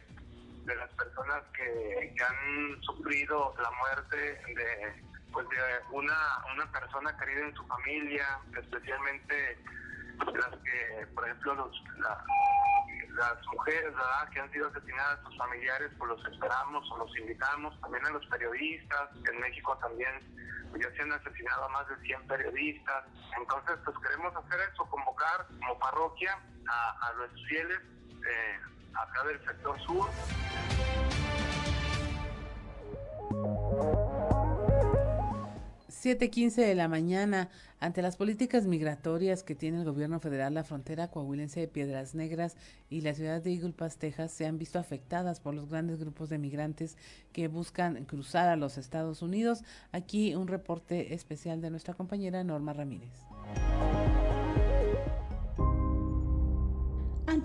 [0.66, 5.58] de las personas que, han sufrido la muerte de, pues de
[5.92, 6.18] una,
[6.54, 9.58] una persona querida en su familia, especialmente
[10.18, 11.84] las que, por ejemplo, los,
[13.16, 13.94] las mujeres
[14.34, 18.26] que han sido asesinadas, sus familiares, pues los esperamos o los invitamos, también a los
[18.28, 20.12] periodistas, en México también
[20.80, 23.06] ya se han asesinado a más de 100 periodistas,
[23.38, 26.38] entonces pues queremos hacer eso, convocar como parroquia
[26.68, 27.80] a, los fieles
[28.28, 28.60] eh,
[28.94, 30.10] acá del sector sur.
[36.06, 37.50] 7:15 de la mañana,
[37.80, 42.58] ante las políticas migratorias que tiene el gobierno federal, la frontera coahuilense de Piedras Negras
[42.92, 46.38] y la ciudad de Pass, Texas, se han visto afectadas por los grandes grupos de
[46.38, 46.96] migrantes
[47.34, 49.64] que buscan cruzar a los Estados Unidos.
[49.92, 53.10] Aquí un reporte especial de nuestra compañera Norma Ramírez.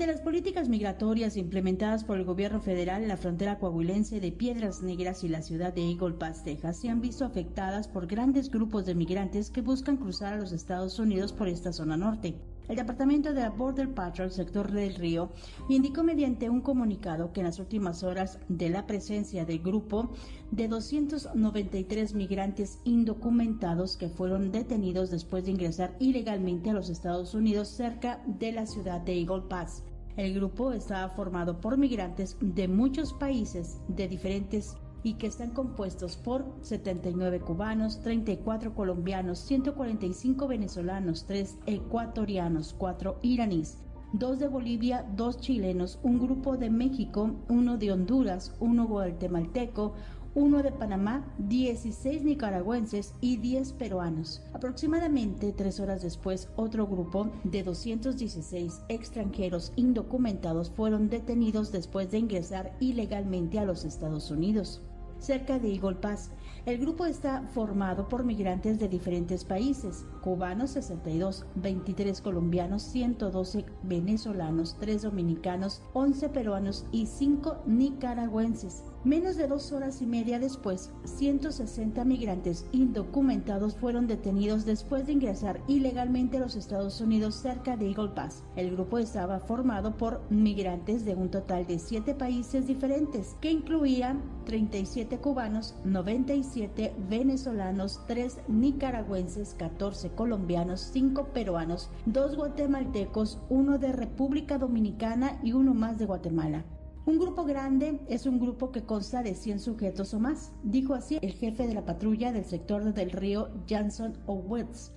[0.01, 5.25] Ante las políticas migratorias implementadas por el gobierno federal la frontera coahuilense de Piedras Negras
[5.25, 8.95] y la ciudad de Eagle Pass, Texas, se han visto afectadas por grandes grupos de
[8.95, 12.35] migrantes que buscan cruzar a los Estados Unidos por esta zona norte.
[12.71, 15.33] El departamento de la Border Patrol, sector del río,
[15.69, 20.13] indicó mediante un comunicado que en las últimas horas de la presencia del grupo
[20.51, 27.69] de 293 migrantes indocumentados que fueron detenidos después de ingresar ilegalmente a los Estados Unidos
[27.69, 29.83] cerca de la ciudad de Eagle Pass.
[30.21, 36.19] El grupo estaba formado por migrantes de muchos países de diferentes y que están compuestos
[36.19, 43.79] por 79 cubanos, 34 colombianos, 145 venezolanos, 3 ecuatorianos, 4 iraníes,
[44.13, 49.95] 2 de Bolivia, 2 chilenos, un grupo de México, uno de Honduras, uno guatemalteco,
[50.35, 54.43] uno de Panamá, 16 nicaragüenses y 10 peruanos.
[54.53, 62.77] Aproximadamente tres horas después, otro grupo de 216 extranjeros indocumentados fueron detenidos después de ingresar
[62.81, 64.81] ilegalmente a los Estados Unidos
[65.21, 66.31] cerca de Eagle Pass.
[66.67, 74.77] El grupo está formado por migrantes de diferentes países, cubanos 62, 23 colombianos, 112 venezolanos,
[74.81, 78.83] 3 dominicanos, 11 peruanos y 5 nicaragüenses.
[79.03, 85.63] Menos de dos horas y media después, 160 migrantes indocumentados fueron detenidos después de ingresar
[85.69, 88.45] ilegalmente a los Estados Unidos cerca de Eagle Pass.
[88.57, 94.21] El grupo estaba formado por migrantes de un total de siete países diferentes, que incluían
[94.45, 104.59] 37 cubanos, 97 venezolanos, 3 nicaragüenses, 14 colombianos, 5 peruanos, 2 guatemaltecos, uno de República
[104.59, 106.67] Dominicana y uno más de Guatemala.
[107.11, 111.19] Un grupo grande es un grupo que consta de 100 sujetos o más, dijo así
[111.23, 114.93] el jefe de la patrulla del sector del río Johnson Owens.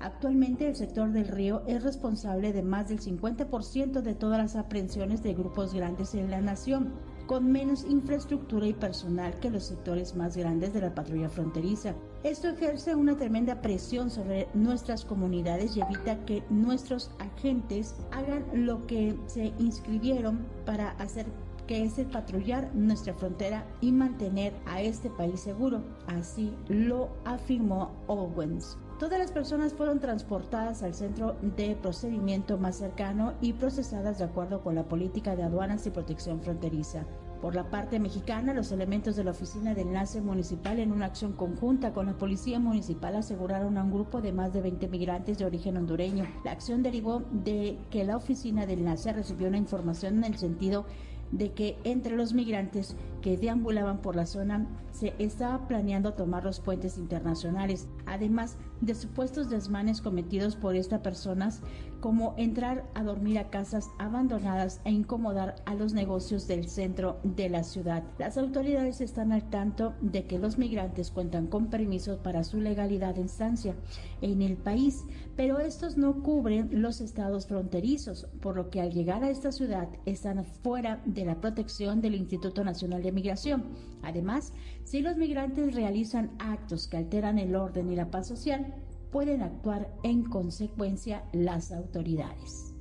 [0.00, 5.22] Actualmente el sector del río es responsable de más del 50% de todas las aprehensiones
[5.22, 6.94] de grupos grandes en la nación,
[7.26, 11.94] con menos infraestructura y personal que los sectores más grandes de la patrulla fronteriza.
[12.22, 18.86] Esto ejerce una tremenda presión sobre nuestras comunidades y evita que nuestros agentes hagan lo
[18.86, 21.26] que se inscribieron para hacer
[21.68, 25.82] que es el patrullar nuestra frontera y mantener a este país seguro.
[26.06, 28.76] Así lo afirmó Owens.
[28.98, 34.62] Todas las personas fueron transportadas al centro de procedimiento más cercano y procesadas de acuerdo
[34.62, 37.04] con la política de aduanas y protección fronteriza.
[37.40, 41.34] Por la parte mexicana, los elementos de la Oficina de Enlace Municipal en una acción
[41.34, 45.44] conjunta con la Policía Municipal aseguraron a un grupo de más de 20 migrantes de
[45.44, 46.26] origen hondureño.
[46.44, 50.86] La acción derivó de que la Oficina de Enlace recibió una información en el sentido
[51.32, 56.60] de que entre los migrantes que deambulaban por la zona se estaba planeando tomar los
[56.60, 61.62] puentes internacionales, además de supuestos desmanes cometidos por estas personas
[62.00, 67.48] como entrar a dormir a casas abandonadas e incomodar a los negocios del centro de
[67.48, 68.04] la ciudad.
[68.18, 73.14] Las autoridades están al tanto de que los migrantes cuentan con permisos para su legalidad
[73.14, 73.74] de estancia
[74.20, 75.04] en el país,
[75.36, 79.88] pero estos no cubren los estados fronterizos, por lo que al llegar a esta ciudad
[80.06, 83.64] están fuera de la protección del Instituto Nacional de Migración.
[84.02, 84.52] Además,
[84.84, 88.74] si los migrantes realizan actos que alteran el orden y la paz social,
[89.10, 92.74] pueden actuar en consecuencia las autoridades.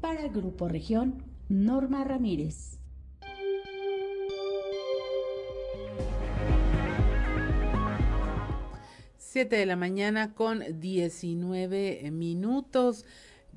[0.00, 2.78] Para el Grupo Región, Norma Ramírez.
[9.16, 13.06] Siete de la mañana con 19 minutos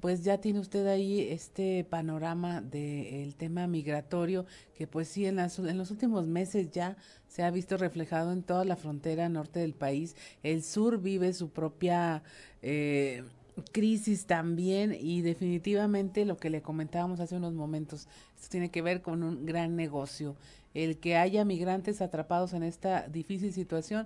[0.06, 4.46] pues ya tiene usted ahí este panorama del tema migratorio
[4.78, 6.96] que pues sí en, en los últimos meses ya
[7.28, 10.16] se ha visto reflejado en toda la frontera norte del país.
[10.44, 12.22] El sur vive su propia
[12.62, 13.24] eh,
[13.72, 19.02] crisis también y definitivamente lo que le comentábamos hace unos momentos, esto tiene que ver
[19.02, 20.36] con un gran negocio.
[20.76, 24.06] El que haya migrantes atrapados en esta difícil situación,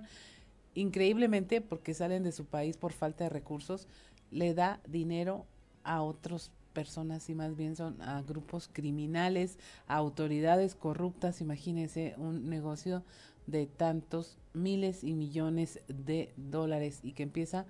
[0.74, 3.86] increíblemente porque salen de su país por falta de recursos,
[4.30, 5.44] le da dinero
[5.84, 12.48] a otras personas y más bien son a grupos criminales, a autoridades corruptas, imagínense un
[12.48, 13.02] negocio
[13.46, 17.66] de tantos miles y millones de dólares y que empieza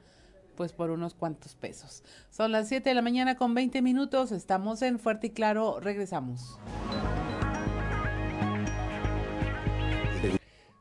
[0.56, 2.02] pues por unos cuantos pesos.
[2.30, 6.58] Son las 7 de la mañana con 20 minutos, estamos en Fuerte y Claro, regresamos.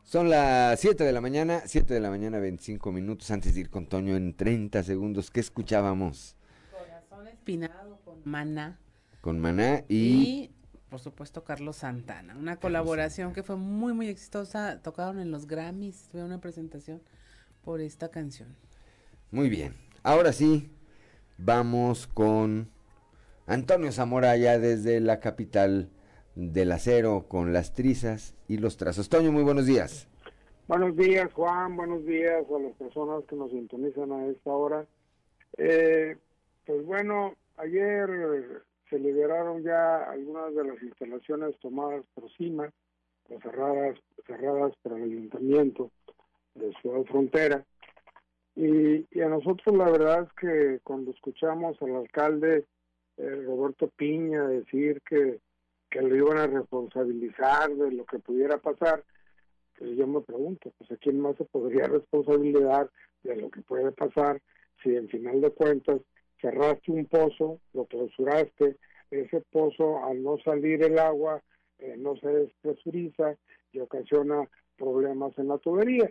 [0.03, 3.69] Son las 7 de la mañana, 7 de la mañana 25 minutos antes de ir
[3.69, 5.30] con Toño en 30 segundos.
[5.30, 6.36] ¿Qué escuchábamos?
[7.50, 8.80] Espinado con Maná.
[9.22, 10.52] Con Maná y...
[10.88, 12.38] por supuesto, Carlos Santana.
[12.38, 14.80] Una colaboración que fue muy, muy exitosa.
[14.84, 17.02] Tocaron en los Grammys, fue una presentación
[17.64, 18.56] por esta canción.
[19.32, 19.74] Muy bien.
[20.04, 20.70] Ahora sí,
[21.39, 22.70] vamos con
[23.47, 25.89] Antonio Zamora, ya desde la capital
[26.36, 29.10] del acero, con las trizas y los trazos.
[29.10, 30.08] Toño, muy buenos días.
[30.68, 31.76] Buenos días, Juan.
[31.76, 34.86] Buenos días a las personas que nos sintonizan a esta hora.
[35.58, 36.16] Eh,
[36.70, 38.07] pues bueno, ayer
[38.91, 42.72] se liberaron ya algunas de las instalaciones tomadas por CIMA,
[43.41, 43.97] cerradas,
[44.28, 45.89] cerradas por el ayuntamiento
[46.53, 47.65] de Ciudad Frontera.
[48.55, 52.67] Y, a nosotros la verdad es que cuando escuchamos al alcalde
[53.17, 55.39] eh, Roberto Piña decir que,
[55.89, 59.03] que lo iban a responsabilizar de lo que pudiera pasar,
[59.76, 62.91] pues yo me pregunto, pues a quién más se podría responsabilizar
[63.24, 64.39] de lo que puede pasar
[64.84, 65.99] si en final de cuentas
[66.41, 68.77] cerraste un pozo, lo clausuraste,
[69.11, 71.41] ese pozo al no salir el agua
[71.79, 73.35] eh, no se despresuriza
[73.71, 76.09] y ocasiona problemas en la tubería.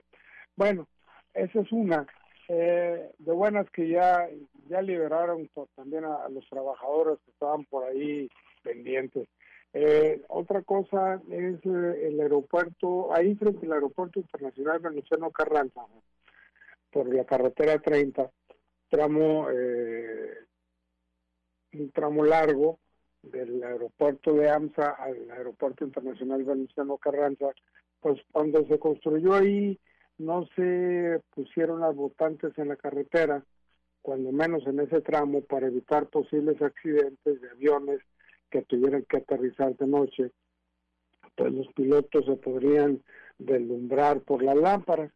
[0.56, 0.88] Bueno,
[1.34, 2.06] esa es una.
[2.48, 4.26] Eh, de buenas que ya,
[4.68, 8.28] ya liberaron también a, los trabajadores que estaban por ahí
[8.62, 9.28] pendientes.
[9.74, 15.82] Eh, otra cosa es eh, el aeropuerto, ahí frente al aeropuerto internacional Venustiano Carranza,
[16.90, 18.30] por la carretera 30,
[18.88, 19.46] tramo,
[21.72, 22.78] un tramo largo
[23.22, 27.52] del aeropuerto de AMSA al aeropuerto internacional Venustiano Carranza,
[28.00, 29.78] pues cuando se construyó ahí
[30.18, 33.44] no se pusieron las votantes en la carretera,
[34.02, 38.00] cuando menos en ese tramo, para evitar posibles accidentes de aviones
[38.50, 40.32] que tuvieran que aterrizar de noche.
[41.36, 43.02] Pues los pilotos se podrían
[43.38, 45.12] deslumbrar por las lámparas.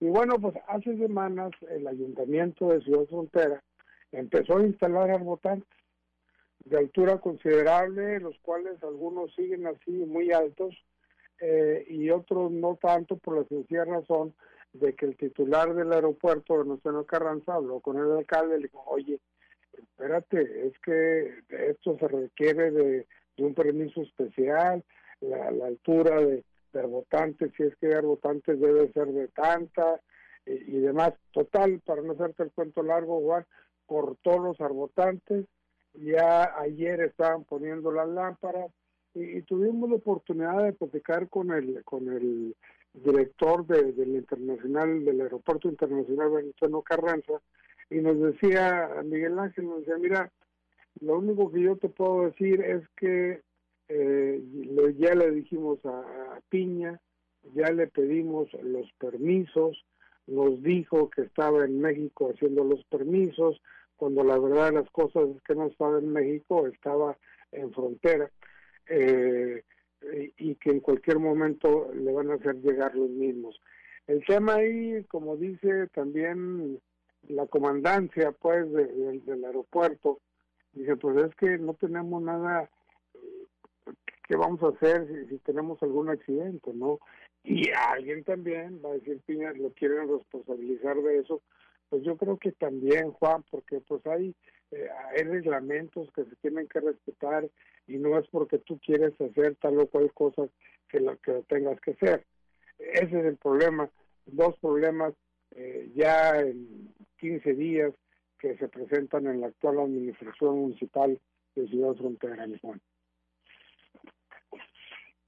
[0.00, 3.62] Y bueno, pues hace semanas el ayuntamiento de Ciudad Frontera
[4.12, 5.68] empezó a instalar arbotantes
[6.64, 10.74] de altura considerable, los cuales algunos siguen así muy altos,
[11.40, 14.34] eh, y otros no tanto por la sencilla razón
[14.72, 18.82] de que el titular del aeropuerto, Venustiano Carranza, habló con el alcalde y le dijo,
[18.86, 19.20] oye,
[19.72, 23.06] espérate, es que esto se requiere de,
[23.38, 24.82] un permiso especial,
[25.20, 26.42] la, altura de,
[26.72, 30.00] de si es que hay votantes debe ser de tanta
[30.44, 31.14] y, demás.
[31.32, 33.44] Total, para no hacerte el cuento largo, Juan,
[33.86, 35.46] cortó los arbotantes,
[35.94, 38.70] ya ayer estaban poniendo las lámparas,
[39.14, 42.54] y, tuvimos la oportunidad de platicar con el con el
[42.92, 47.40] director del internacional del aeropuerto internacional Venustiano Carranza
[47.88, 50.32] y nos decía Miguel Ángel nos decía mira
[51.00, 53.40] lo único que yo te puedo decir es que
[53.88, 54.42] eh,
[54.98, 57.00] ya le dijimos a, Piña
[57.54, 59.84] ya le pedimos los permisos
[60.26, 63.60] nos dijo que estaba en México haciendo los permisos
[63.96, 67.16] cuando la verdad de las cosas es que no estaba en México estaba
[67.52, 68.30] en frontera
[68.88, 69.62] eh,
[70.36, 73.60] y que en cualquier momento le van a hacer llegar los mismos.
[74.06, 76.80] El tema ahí, como dice también
[77.28, 80.20] la comandancia pues del aeropuerto,
[80.72, 82.70] dice pues es que no tenemos nada
[84.26, 86.98] que vamos a hacer si, tenemos algún accidente, ¿no?
[87.44, 91.42] Y alguien también va a decir, Piña, lo quieren responsabilizar de eso.
[91.88, 94.34] Pues yo creo que también, Juan, porque pues hay
[94.72, 94.88] eh,
[95.22, 97.48] reglamentos que se tienen que respetar
[97.86, 100.48] y no es porque tú quieres hacer tal o cual cosa
[100.88, 102.24] que lo que tengas que hacer.
[102.78, 103.88] Ese es el problema.
[104.26, 105.14] Dos problemas
[105.54, 107.94] eh, ya en 15 días
[108.38, 111.18] que se presentan en la actual administración municipal
[111.54, 112.80] de Ciudad Frontera, Juan.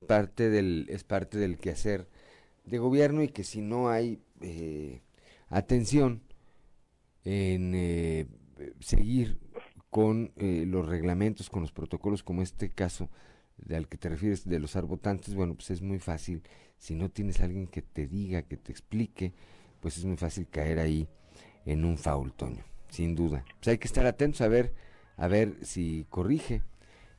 [0.07, 2.09] Parte del, es parte del quehacer
[2.65, 5.03] de gobierno y que si no hay eh,
[5.49, 6.23] atención
[7.25, 7.75] en
[8.81, 9.39] seguir
[9.91, 13.11] con eh, los reglamentos, con los protocolos, como este caso
[13.71, 16.43] al que te refieres de los arbotantes, bueno, pues es muy fácil,
[16.79, 19.33] si no tienes alguien que te diga, que te explique,
[19.81, 21.09] pues es muy fácil caer ahí
[21.65, 23.45] en un faul, Toño, sin duda.
[23.59, 24.75] Pues hay que estar atentos a ver,
[25.17, 26.63] a ver si corrige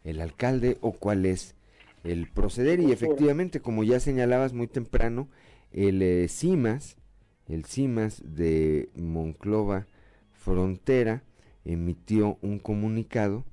[0.03, 1.55] el alcalde o cuál es
[2.03, 5.27] el proceder y efectivamente, como ya señalabas muy temprano,
[5.71, 6.97] el eh, CIMAS,
[7.47, 9.87] el CIMAS de Monclova
[10.31, 11.23] Frontera,
[11.65, 13.45] emitió un comunicado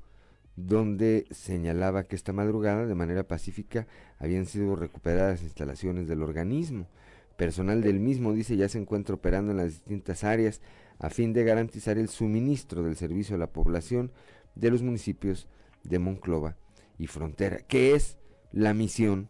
[0.57, 3.87] donde señalaba que esta madrugada de manera pacífica
[4.19, 6.89] habían sido recuperadas instalaciones del organismo.
[7.37, 10.63] Personal del mismo dice ya se encuentra operando en las distintas áreas
[10.99, 14.13] a fin de garantizar el suministro del servicio a la población
[14.55, 15.47] de los municipios
[15.85, 16.57] de Monclova
[16.99, 18.17] y Frontera, que es
[18.57, 19.29] la misión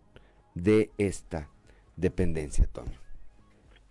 [0.55, 1.49] de esta
[1.97, 2.97] dependencia, Toño.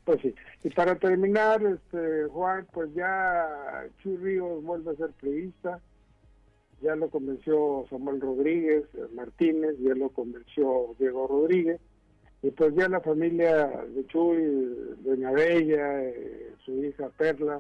[0.05, 0.33] Pues sí,
[0.63, 5.81] y para terminar, este Juan, pues ya Chuy Ríos vuelve a ser periodista,
[6.81, 11.81] ya lo convenció Samuel Rodríguez eh, Martínez, ya lo convenció Diego Rodríguez,
[12.41, 17.59] y pues ya la familia de Chuy, Doña Bella, eh, su hija Perla,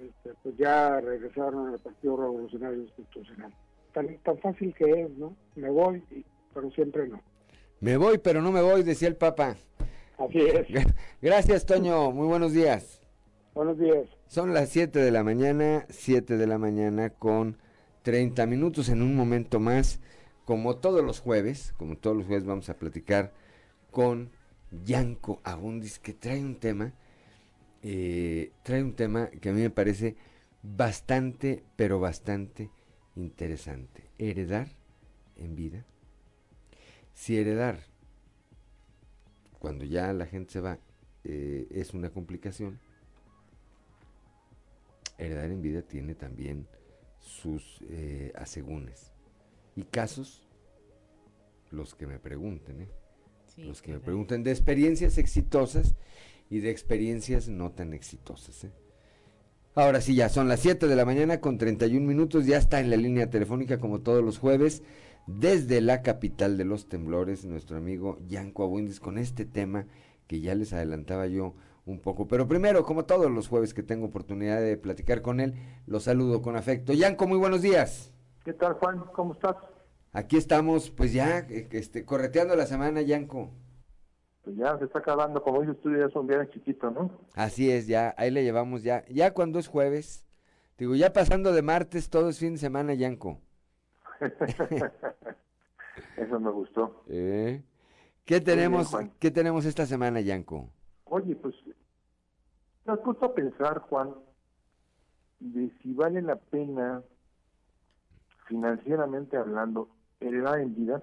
[0.00, 3.54] este, pues ya regresaron al Partido Revolucionario Institucional.
[3.92, 5.36] Tan, tan fácil que es, ¿no?
[5.54, 6.02] Me voy,
[6.54, 7.20] pero siempre no.
[7.80, 9.56] Me voy, pero no me voy, decía el Papa.
[10.18, 10.66] Así es.
[11.20, 12.12] Gracias, Toño.
[12.12, 13.00] Muy buenos días.
[13.54, 14.08] Buenos días.
[14.26, 17.58] Son las 7 de la mañana, 7 de la mañana con
[18.02, 20.00] 30 minutos en un momento más.
[20.44, 23.32] Como todos los jueves, como todos los jueves vamos a platicar
[23.90, 24.30] con
[24.84, 26.92] Yanko Abundis, que trae un tema,
[27.82, 30.16] eh, trae un tema que a mí me parece
[30.62, 32.70] bastante, pero bastante
[33.14, 34.10] interesante.
[34.18, 34.68] Heredar
[35.36, 35.84] en vida.
[37.14, 37.80] Si heredar
[39.58, 40.78] cuando ya la gente se va,
[41.24, 42.78] eh, es una complicación.
[45.16, 46.66] Heredar en vida tiene también
[47.18, 49.12] sus eh, asegúnes.
[49.74, 50.46] Y casos,
[51.70, 52.88] los que me pregunten, ¿eh?
[53.56, 55.94] los que me pregunten de experiencias exitosas
[56.50, 58.64] y de experiencias no tan exitosas.
[58.64, 58.72] ¿eh?
[59.74, 62.90] Ahora sí, ya son las 7 de la mañana con 31 minutos, ya está en
[62.90, 64.82] la línea telefónica como todos los jueves,
[65.26, 69.86] desde la capital de los temblores, nuestro amigo Yanko Abuindis con este tema
[70.26, 71.54] que ya les adelantaba yo
[71.86, 72.26] un poco.
[72.28, 75.54] Pero primero, como todos los jueves que tengo oportunidad de platicar con él,
[75.86, 76.92] lo saludo con afecto.
[76.92, 78.12] Yanko, muy buenos días.
[78.44, 79.04] ¿Qué tal, Juan?
[79.12, 79.56] ¿Cómo estás?
[80.12, 83.50] Aquí estamos, pues ya, eh, este, correteando la semana, Yanko.
[84.44, 87.10] Pues ya se está acabando, como dices tú, ya es un día chiquito, ¿no?
[87.34, 89.04] Así es, ya, ahí le llevamos ya.
[89.08, 90.24] Ya cuando es jueves,
[90.78, 93.40] digo, ya pasando de martes, todo es fin de semana, Yanko.
[96.16, 97.04] Eso me gustó.
[97.08, 97.62] ¿Eh?
[98.24, 100.70] ¿Qué tenemos, ¿Qué tenemos esta semana, Yanko?
[101.04, 101.54] Oye, pues,
[102.84, 104.14] me has puesto a pensar, Juan,
[105.40, 107.02] de si vale la pena,
[108.46, 111.02] financieramente hablando, heredar en vida.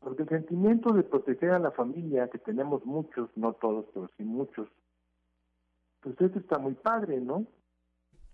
[0.00, 4.24] Porque el sentimiento de proteger a la familia, que tenemos muchos, no todos, pero sí
[4.24, 4.68] muchos,
[6.00, 7.46] pues esto está muy padre, ¿no?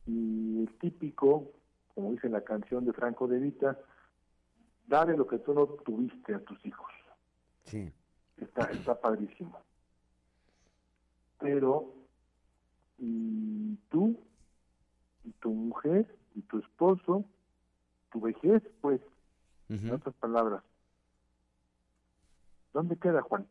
[0.07, 1.53] Y el típico,
[1.97, 3.81] como dice la canción de Franco de Vita,
[4.87, 6.93] dale lo que tú no tuviste a tus hijos.
[7.65, 7.91] Sí.
[8.37, 9.59] Está, está padrísimo.
[11.39, 11.95] Pero,
[12.99, 14.21] y tú,
[15.25, 17.25] y tu mujer, y tu esposo,
[18.13, 19.01] tu vejez, pues,
[19.71, 20.63] en otras palabras,
[22.75, 23.49] ¿dónde queda Juan?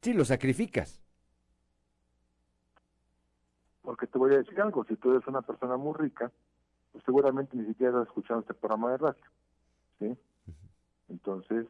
[0.00, 1.02] Sí, lo sacrificas.
[3.82, 6.30] Porque te voy a decir algo, si tú eres una persona muy rica,
[6.92, 9.24] pues seguramente ni siquiera has escuchado este programa de radio.
[9.98, 10.16] ¿sí?
[11.08, 11.66] Entonces,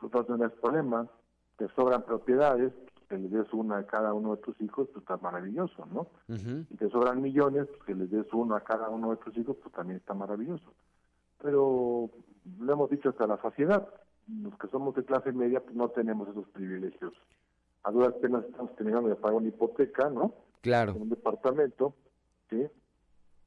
[0.00, 1.08] tú no tienes problema,
[1.56, 2.72] te sobran propiedades,
[3.08, 6.08] que le des una a cada uno de tus hijos, pues está maravilloso, ¿no?
[6.28, 9.56] Y te sobran millones, pues que les des uno a cada uno de tus hijos,
[9.62, 10.74] pues también está maravilloso.
[11.42, 12.10] Pero
[12.60, 13.88] lo hemos dicho hasta la saciedad,
[14.28, 17.14] los que somos de clase media, pues no tenemos esos privilegios.
[17.84, 20.34] A duras penas estamos teniendo de pagar una hipoteca, ¿no?
[20.60, 20.92] Claro.
[20.92, 21.94] En un departamento,
[22.50, 22.66] ¿sí?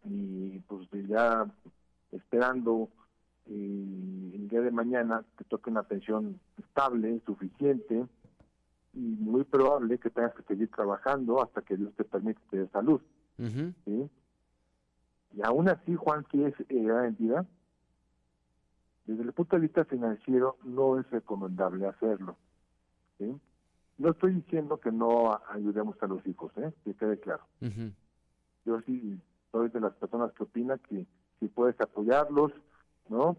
[0.06, 1.46] Y pues ya
[2.12, 2.90] esperando
[3.48, 8.06] y el día de mañana te toque una pensión estable, suficiente,
[8.94, 13.02] y muy probable que tengas que seguir trabajando hasta que Dios te permite tener salud.
[13.38, 14.10] ¿sí?
[15.34, 17.46] Y aún así, Juan, si es en vida,
[19.06, 22.38] desde el punto de vista financiero no es recomendable hacerlo.
[23.18, 23.36] ¿sí?
[23.98, 26.74] No estoy diciendo que no ayudemos a los hijos, ¿eh?
[26.84, 27.44] que quede claro.
[28.66, 29.20] Yo sí
[29.52, 31.06] soy de las personas que opinan que
[31.40, 32.52] si puedes apoyarlos,
[33.10, 33.38] ¿no?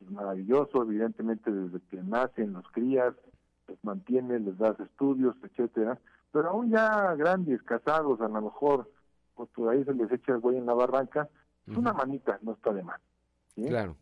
[0.00, 3.14] Es maravilloso, evidentemente desde que nacen los crías,
[3.66, 5.98] los mantienes, les das estudios, etcétera,
[6.30, 8.90] pero aún ya grandes, casados, a lo mejor,
[9.34, 11.28] pues por ahí se les echa el güey en la barranca,
[11.66, 12.82] es una manita, no está de.
[13.54, 13.66] ¿sí?
[13.66, 13.96] Claro.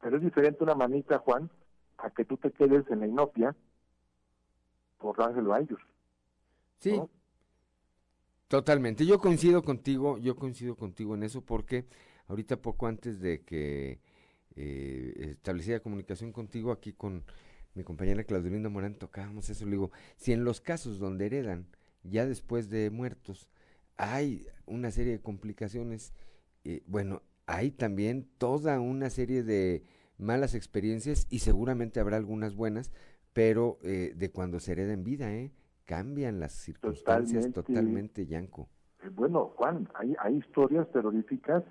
[0.00, 1.50] Pero es diferente una manita, Juan,
[1.98, 3.54] a que tú te quedes en la inopia
[4.98, 5.80] por dárselo a ellos.
[6.78, 7.00] Sí.
[8.48, 9.04] Totalmente.
[9.06, 11.86] Yo coincido contigo, yo coincido contigo en eso porque
[12.28, 14.00] ahorita poco antes de que
[14.54, 15.36] eh,
[15.82, 17.24] comunicación contigo aquí con
[17.74, 21.66] mi compañera Claudelina Morán tocábamos eso, le digo, si en los casos donde heredan
[22.04, 23.48] ya después de muertos
[23.96, 26.12] hay una serie de complicaciones,
[26.64, 29.84] eh, bueno, hay también toda una serie de
[30.18, 32.92] malas experiencias y seguramente habrá algunas buenas,
[33.32, 35.52] pero eh, de cuando se hereda en vida, ¿eh?
[35.86, 38.68] Cambian las circunstancias totalmente, totalmente Yanko.
[39.02, 41.62] Eh, bueno, Juan, hay, hay historias terroríficas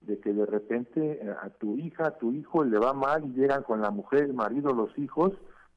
[0.00, 3.40] de que de repente eh, a tu hija, a tu hijo le va mal y
[3.40, 5.32] llegan con la mujer, el marido, los hijos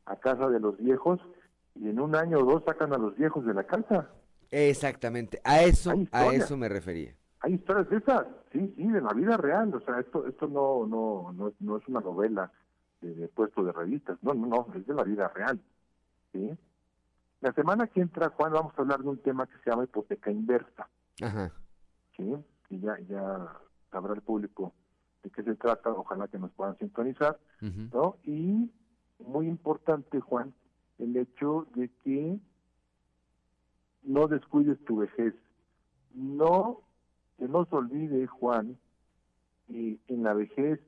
[0.05, 1.19] a casa de los viejos
[1.75, 4.09] y en un año o dos sacan a los viejos de la casa.
[4.49, 7.13] Exactamente, a eso, a eso me refería.
[7.41, 10.87] Hay historias de esas, sí, sí, de la vida real, o sea, esto esto no
[10.87, 12.51] no no, no es una novela
[13.01, 15.59] de, de puesto de revistas, no, no, no, es de la vida real,
[16.31, 16.57] ¿sí?
[17.41, 20.31] La semana que entra, Juan, vamos a hablar de un tema que se llama hipoteca
[20.31, 20.89] inversa.
[21.21, 21.51] Ajá.
[22.15, 22.33] ¿Sí?
[22.69, 23.47] Y ya, ya
[23.91, 24.73] sabrá el público
[25.23, 28.17] de qué se trata, ojalá que nos puedan sintonizar, ¿no?
[28.23, 28.71] Y
[29.19, 30.53] muy importante, Juan,
[30.99, 32.39] el hecho de que
[34.03, 35.35] no descuides tu vejez.
[36.13, 36.81] No,
[37.37, 38.77] que no se olvide, Juan,
[39.67, 40.79] que en la vejez,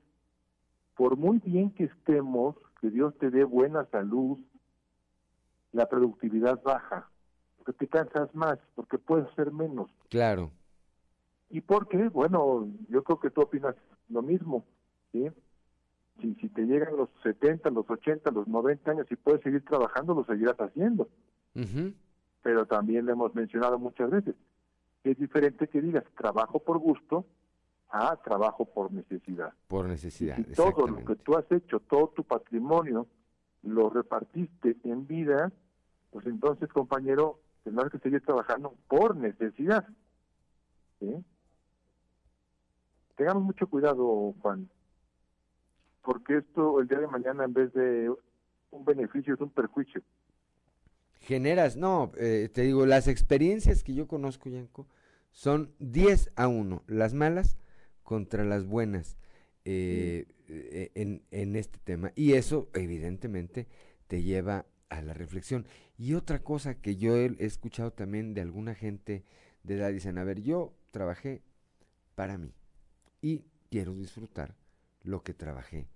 [0.95, 4.39] por muy bien que estemos, que Dios te dé buena salud,
[5.71, 7.09] la productividad baja,
[7.57, 9.89] porque te cansas más, porque puedes ser menos.
[10.09, 10.51] Claro.
[11.49, 12.09] ¿Y por qué?
[12.09, 13.75] Bueno, yo creo que tú opinas
[14.09, 14.65] lo mismo,
[15.11, 15.29] ¿sí?
[16.21, 20.13] Si, si te llegan los 70, los 80, los 90 años y puedes seguir trabajando,
[20.13, 21.07] lo seguirás haciendo.
[22.41, 24.35] Pero también lo hemos mencionado muchas veces.
[25.03, 27.25] Es diferente que digas trabajo por gusto
[27.89, 29.53] a trabajo por necesidad.
[29.67, 30.37] Por necesidad.
[30.37, 33.07] Y todo lo que tú has hecho, todo tu patrimonio,
[33.63, 35.51] lo repartiste en vida,
[36.11, 39.87] pues entonces, compañero, tendrás que seguir trabajando por necesidad.
[43.15, 44.69] Tengamos mucho cuidado, Juan,
[46.03, 48.09] porque esto el día de mañana en vez de
[48.71, 50.01] un beneficio es un perjuicio.
[51.19, 54.87] Generas, no, eh, te digo, las experiencias que yo conozco, Yanko,
[55.31, 57.57] son 10 a 1, las malas
[58.03, 59.17] contra las buenas
[59.65, 62.11] eh, eh, en, en este tema.
[62.15, 63.67] Y eso, evidentemente,
[64.07, 65.67] te lleva a la reflexión.
[65.97, 69.23] Y otra cosa que yo he, escuchado también de alguna gente
[69.63, 71.43] de edad, dicen, a ver, yo trabajé
[72.15, 72.53] para mí
[73.21, 74.55] y quiero disfrutar
[75.03, 75.87] lo que trabajé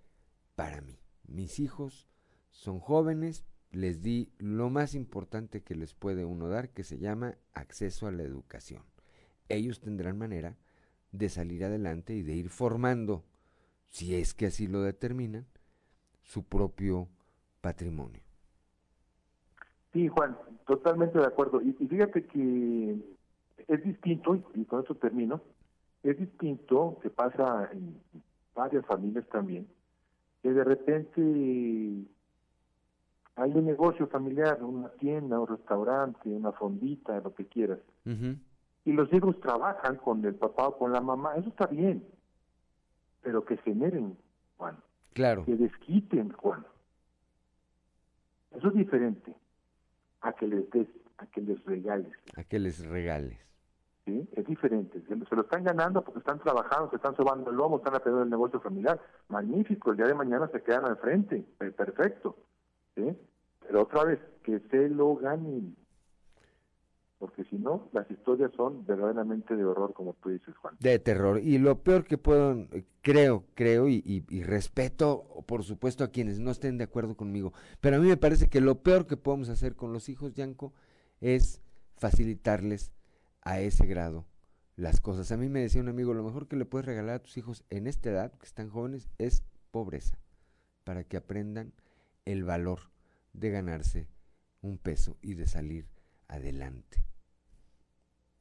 [0.55, 0.99] para mí.
[1.25, 2.07] Mis hijos
[2.51, 7.37] son jóvenes, les di lo más importante que les puede uno dar, que se llama
[7.53, 8.83] acceso a la educación.
[9.49, 10.57] Ellos tendrán manera
[11.11, 13.25] de salir adelante y de ir formando,
[13.93, 15.45] si es que así lo determinan,
[16.23, 17.07] su propio
[17.61, 18.23] patrimonio.
[19.93, 21.61] Sí, Juan, totalmente de acuerdo.
[21.61, 22.97] Y, fíjate que
[23.67, 25.41] es distinto, y, con esto termino,
[26.01, 28.01] es distinto que pasa en
[28.55, 29.67] varias familias también,
[30.41, 31.21] que de repente
[33.35, 37.79] hay un negocio familiar, una tienda, un restaurante, una fondita, lo que quieras,
[38.85, 42.03] y los hijos trabajan con el papá o con la mamá, eso está bien,
[43.23, 44.17] pero que generen,
[44.57, 44.77] Juan.
[45.13, 45.45] Claro.
[45.45, 46.65] Que desquiten, Juan.
[48.51, 49.33] Eso es diferente
[50.21, 50.87] a que les des,
[51.17, 52.13] a que les regales.
[52.35, 53.37] A que les regales.
[54.05, 54.27] ¿Sí?
[54.33, 55.01] Es diferente.
[55.07, 58.29] Se, lo están ganando porque están trabajando, se están sobando el lomo, están aprendiendo el
[58.29, 58.99] negocio familiar.
[59.29, 61.45] Magnífico, el día de mañana se quedan al frente.
[61.57, 62.35] Perfecto.
[62.95, 63.17] ¿Sí?
[63.61, 65.75] Pero otra vez, que se lo ganen
[67.19, 70.75] porque si no, las historias son verdaderamente de horror, como tú dices, Juan.
[70.79, 71.39] De terror.
[71.39, 72.67] Y lo peor que puedo,
[73.01, 77.99] creo, creo, y, respeto, por supuesto, a quienes no estén de acuerdo conmigo, pero a
[77.99, 80.73] mí me parece que lo peor que podemos hacer con los hijos, Yanko,
[81.21, 81.61] es
[81.95, 82.91] facilitarles
[83.41, 84.25] a ese grado
[84.75, 85.31] las cosas.
[85.31, 87.63] A mí me decía un amigo, lo mejor que le puedes regalar a tus hijos
[87.69, 90.17] en esta edad, que están jóvenes, es pobreza,
[90.83, 91.73] para que aprendan
[92.25, 92.79] el valor
[93.33, 94.09] de ganarse
[94.61, 95.92] un peso y de salir
[96.33, 97.05] adelante.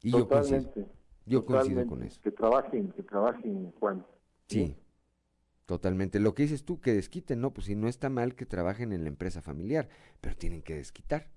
[0.02, 0.72] Y yo coincido,
[1.26, 2.20] yo coincido con eso.
[2.20, 4.04] Que trabajen, que trabajen, Juan.
[4.48, 4.76] Sí,
[5.66, 6.18] totalmente.
[6.18, 9.02] Lo que dices tú, que desquiten, no, pues si no está mal que trabajen en
[9.02, 9.88] la empresa familiar,
[10.20, 11.28] pero tienen que desquitar.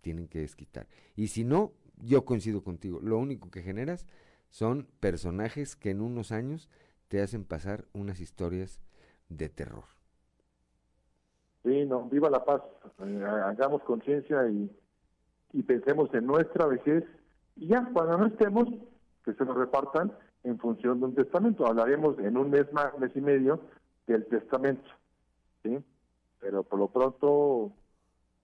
[0.00, 0.88] Tienen que desquitar.
[1.16, 3.00] Y si no, yo coincido contigo.
[3.00, 4.06] Lo único que generas
[4.50, 6.68] son personajes que en unos años
[7.08, 8.80] te hacen pasar unas historias
[9.28, 9.84] de terror.
[11.62, 12.62] Sí, no, viva la paz.
[13.00, 14.70] Eh, hagamos conciencia y,
[15.52, 17.04] y pensemos en nuestra vejez
[17.56, 18.68] y ya, cuando no estemos,
[19.24, 20.12] que se nos repartan
[20.44, 21.66] en función de un testamento.
[21.66, 23.60] Hablaremos en un mes más, mes y medio,
[24.06, 24.88] del testamento.
[25.62, 25.78] ¿sí?
[26.40, 27.72] Pero por lo pronto,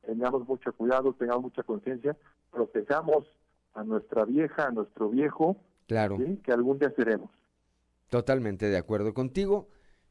[0.05, 2.17] tengamos mucho cuidado, tengamos mucha conciencia,
[2.53, 3.27] protejamos
[3.73, 5.57] a nuestra vieja, a nuestro viejo,
[5.87, 6.19] claro.
[6.45, 7.31] que algún día seremos.
[8.11, 9.69] Totalmente de acuerdo contigo.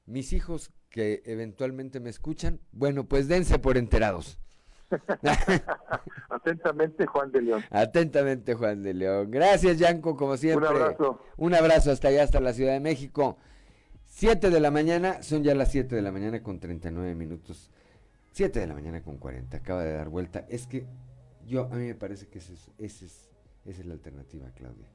[0.07, 4.39] Mis hijos que eventualmente me escuchan, bueno, pues dense por enterados.
[6.29, 7.63] Atentamente, Juan de León.
[7.69, 9.31] Atentamente, Juan de León.
[9.31, 10.67] Gracias, Yanko, como siempre.
[10.69, 11.21] Un abrazo.
[11.37, 13.37] Un abrazo hasta allá, hasta la Ciudad de México.
[14.05, 17.71] Siete de la mañana, son ya las siete de la mañana con 39 minutos.
[18.31, 20.45] Siete de la mañana con 40, acaba de dar vuelta.
[20.49, 20.85] Es que
[21.45, 23.29] yo, a mí me parece que ese es, ese es,
[23.65, 24.87] esa es la alternativa, Claudia.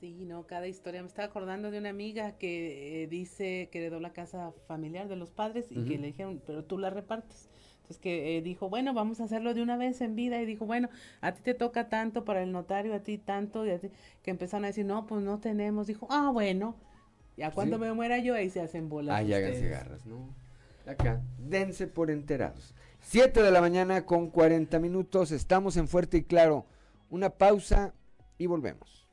[0.00, 1.02] Sí, no, cada historia.
[1.02, 5.16] Me estaba acordando de una amiga que eh, dice que heredó la casa familiar de
[5.16, 7.50] los padres y que le dijeron, pero tú la repartes
[7.90, 10.64] es que eh, dijo, bueno, vamos a hacerlo de una vez en vida y dijo,
[10.64, 10.88] bueno,
[11.20, 13.90] a ti te toca tanto para el notario, a ti tanto, y a ti,
[14.22, 16.76] que empezaron a decir, no, pues no tenemos, dijo, ah, bueno,
[17.36, 19.16] ya cuando me muera yo ahí se hacen bolas.
[19.16, 20.28] Ah, ya háganse garras, ¿no?
[20.86, 22.74] Acá, dense por enterados.
[23.00, 26.66] Siete de la mañana con 40 minutos, estamos en Fuerte y Claro.
[27.08, 27.92] Una pausa
[28.38, 29.08] y volvemos.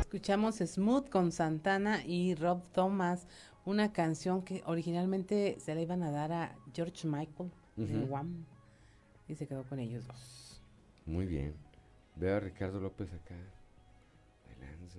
[0.00, 3.26] Escuchamos Smooth con Santana y Rob Thomas
[3.64, 8.44] una canción que originalmente se la iban a dar a George Michael de Wham
[9.28, 10.60] y se quedó con ellos dos.
[11.06, 11.54] Muy bien.
[12.16, 13.36] Veo a Ricardo López acá.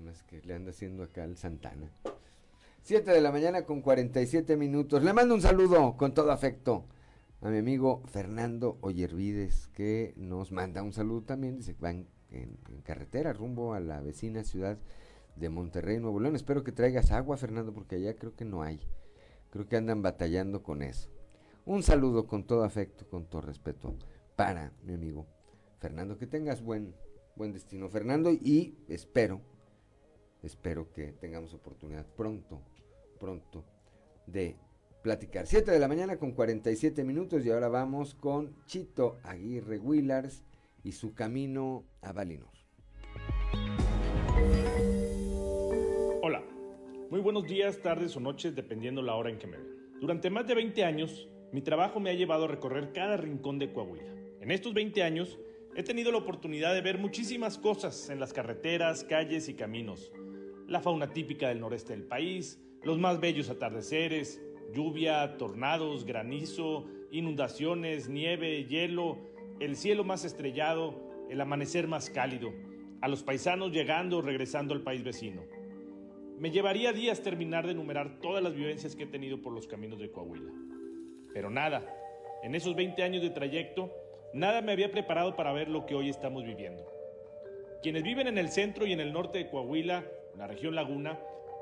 [0.04, 1.88] Más que le anda haciendo acá el Santana.
[2.82, 5.04] Siete de la mañana con 47 minutos.
[5.04, 6.86] Le mando un saludo con todo afecto
[7.42, 11.58] a mi amigo Fernando Oyervides, que nos manda un saludo también.
[11.58, 14.78] Dice que van en carretera rumbo a la vecina ciudad
[15.36, 16.36] de Monterrey, Nuevo León.
[16.36, 18.80] Espero que traigas agua, Fernando, porque allá creo que no hay.
[19.50, 21.10] Creo que andan batallando con eso.
[21.66, 23.96] Un saludo con todo afecto, con todo respeto
[24.36, 25.28] para mi amigo
[25.80, 26.18] Fernando.
[26.18, 26.96] Que tengas buen,
[27.36, 29.42] buen destino, Fernando, y espero,
[30.42, 32.62] espero que tengamos oportunidad pronto,
[33.20, 33.64] pronto
[34.28, 34.58] de
[35.04, 35.46] platicar.
[35.48, 40.44] 7 de la mañana con 47 minutos y ahora vamos con Chito Aguirre Willars
[40.84, 42.53] y su camino a Valinor.
[47.14, 50.00] Muy buenos días, tardes o noches, dependiendo la hora en que me ven.
[50.02, 53.72] Durante más de 20 años, mi trabajo me ha llevado a recorrer cada rincón de
[53.72, 54.16] Coahuila.
[54.42, 55.38] En estos 20 años,
[55.76, 60.12] he tenido la oportunidad de ver muchísimas cosas en las carreteras, calles y caminos.
[60.68, 64.42] La fauna típica del noreste del país, los más bellos atardeceres,
[64.74, 69.20] lluvia, tornados, granizo, inundaciones, nieve, hielo,
[69.60, 71.00] el cielo más estrellado,
[71.30, 72.52] el amanecer más cálido,
[73.02, 75.44] a los paisanos llegando o regresando al país vecino.
[76.38, 80.00] Me llevaría días terminar de enumerar todas las vivencias que he tenido por los caminos
[80.00, 80.52] de Coahuila.
[81.34, 81.82] Pero nada,
[82.44, 83.92] en esos 20 años de trayecto,
[84.34, 86.86] nada me había preparado para ver lo que hoy estamos viviendo.
[87.82, 90.04] Quienes viven en el centro y en el norte de Coahuila,
[90.38, 91.20] la región Laguna,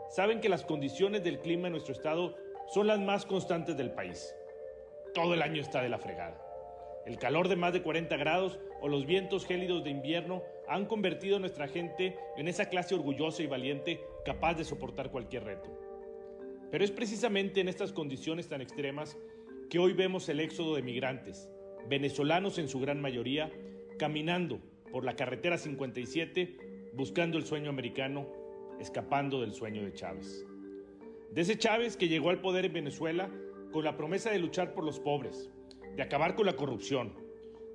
[0.09, 2.35] saben que las condiciones del clima en nuestro estado
[2.67, 4.35] son las más constantes del país.
[5.13, 6.39] Todo el año está de la fregada.
[7.05, 11.35] El calor de más de 40 grados o los vientos gélidos de invierno han convertido
[11.35, 15.69] a nuestra gente en esa clase orgullosa y valiente capaz de soportar cualquier reto.
[16.71, 19.17] Pero es precisamente en estas condiciones tan extremas
[19.69, 21.49] que hoy vemos el éxodo de migrantes,
[21.89, 23.51] venezolanos en su gran mayoría,
[23.99, 24.61] caminando
[24.91, 26.57] por la carretera 57
[26.93, 28.27] buscando el sueño americano
[28.79, 30.45] escapando del sueño de Chávez.
[31.31, 33.29] De ese Chávez que llegó al poder en Venezuela
[33.71, 35.49] con la promesa de luchar por los pobres,
[35.95, 37.13] de acabar con la corrupción.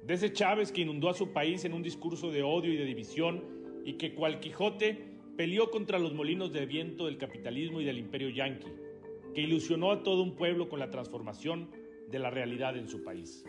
[0.07, 2.85] De ese Chávez que inundó a su país en un discurso de odio y de
[2.85, 3.43] división
[3.85, 8.29] y que cual Quijote peleó contra los molinos de viento del capitalismo y del imperio
[8.31, 8.69] yanqui,
[9.35, 11.71] que ilusionó a todo un pueblo con la transformación
[12.09, 13.45] de la realidad en su país.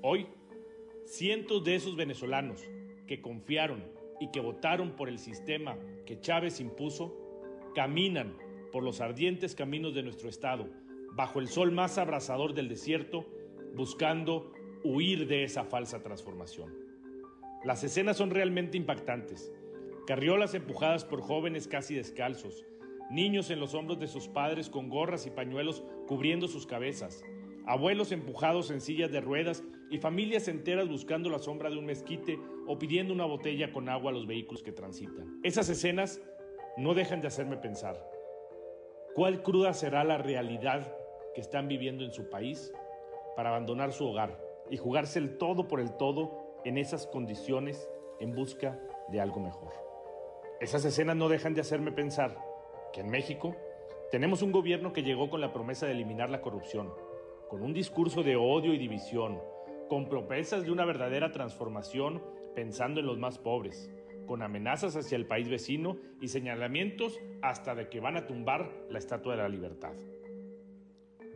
[0.00, 0.26] Hoy,
[1.04, 2.64] cientos de esos venezolanos
[3.06, 3.84] que confiaron
[4.18, 5.76] y que votaron por el sistema
[6.06, 7.14] que Chávez impuso,
[7.74, 8.34] caminan
[8.72, 10.70] por los ardientes caminos de nuestro Estado,
[11.12, 13.26] bajo el sol más abrasador del desierto,
[13.74, 16.74] buscando huir de esa falsa transformación.
[17.64, 19.52] Las escenas son realmente impactantes.
[20.06, 22.64] Carriolas empujadas por jóvenes casi descalzos,
[23.10, 27.24] niños en los hombros de sus padres con gorras y pañuelos cubriendo sus cabezas,
[27.66, 32.38] abuelos empujados en sillas de ruedas y familias enteras buscando la sombra de un mezquite
[32.68, 35.40] o pidiendo una botella con agua a los vehículos que transitan.
[35.42, 36.20] Esas escenas
[36.76, 38.00] no dejan de hacerme pensar,
[39.14, 40.96] ¿cuál cruda será la realidad
[41.34, 42.72] que están viviendo en su país
[43.34, 47.88] para abandonar su hogar y jugarse el todo por el todo en esas condiciones
[48.20, 48.78] en busca
[49.08, 49.72] de algo mejor?
[50.60, 52.36] Esas escenas no dejan de hacerme pensar
[52.92, 53.54] que en México
[54.10, 56.92] tenemos un gobierno que llegó con la promesa de eliminar la corrupción,
[57.48, 59.40] con un discurso de odio y división,
[59.88, 62.22] con promesas de una verdadera transformación
[62.54, 63.90] pensando en los más pobres,
[64.26, 68.98] con amenazas hacia el país vecino y señalamientos hasta de que van a tumbar la
[68.98, 69.94] Estatua de la Libertad.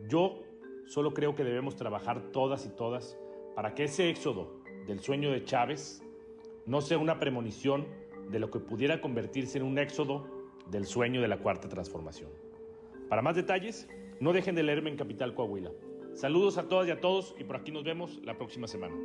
[0.07, 0.39] Yo
[0.87, 3.17] solo creo que debemos trabajar todas y todas
[3.55, 6.01] para que ese éxodo del sueño de Chávez
[6.65, 7.87] no sea una premonición
[8.29, 10.27] de lo que pudiera convertirse en un éxodo
[10.69, 12.29] del sueño de la cuarta transformación.
[13.09, 13.87] Para más detalles,
[14.19, 15.71] no dejen de leerme en Capital Coahuila.
[16.13, 18.95] Saludos a todas y a todos y por aquí nos vemos la próxima semana.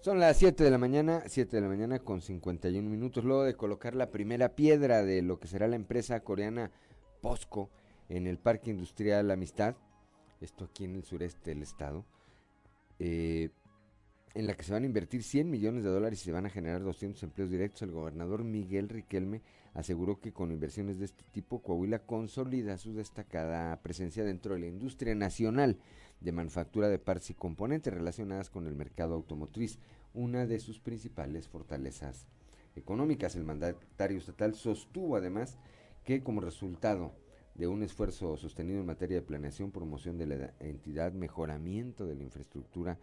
[0.00, 3.54] Son las 7 de la mañana, 7 de la mañana con 51 minutos, luego de
[3.54, 6.70] colocar la primera piedra de lo que será la empresa coreana
[7.20, 7.68] POSCO
[8.08, 9.76] en el Parque Industrial Amistad,
[10.40, 12.04] esto aquí en el sureste del estado.
[12.98, 13.50] Eh,
[14.34, 16.50] en la que se van a invertir 100 millones de dólares y se van a
[16.50, 19.42] generar 200 empleos directos, el gobernador Miguel Riquelme
[19.74, 24.66] aseguró que con inversiones de este tipo Coahuila consolida su destacada presencia dentro de la
[24.66, 25.78] industria nacional
[26.20, 29.78] de manufactura de partes y componentes relacionadas con el mercado automotriz,
[30.14, 32.26] una de sus principales fortalezas
[32.76, 33.34] económicas.
[33.34, 35.58] El mandatario estatal sostuvo además
[36.04, 37.12] que como resultado
[37.58, 42.22] de un esfuerzo sostenido en materia de planeación, promoción de la entidad, mejoramiento de la
[42.22, 42.98] infraestructura,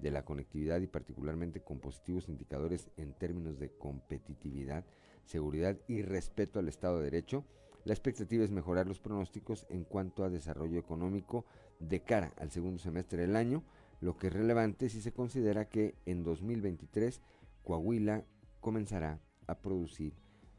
[0.00, 4.84] de la conectividad y particularmente con positivos indicadores en términos de competitividad,
[5.24, 7.44] seguridad y respeto al Estado de Derecho,
[7.84, 11.46] la expectativa es mejorar los pronósticos en cuanto a desarrollo económico
[11.78, 13.62] de cara al segundo semestre del año,
[14.00, 17.20] lo que es relevante si se considera que en 2023
[17.62, 18.24] Coahuila
[18.60, 20.14] comenzará a producir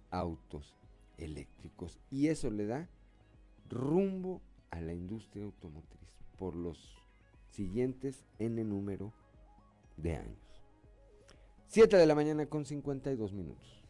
[0.10, 0.74] autos
[1.18, 2.00] eléctricos.
[2.10, 2.90] Y eso le da
[3.72, 6.96] rumbo a la industria automotriz por los
[7.50, 9.14] siguientes n número
[9.98, 10.38] de años.
[11.68, 13.82] 7 de la mañana con 52 minutos.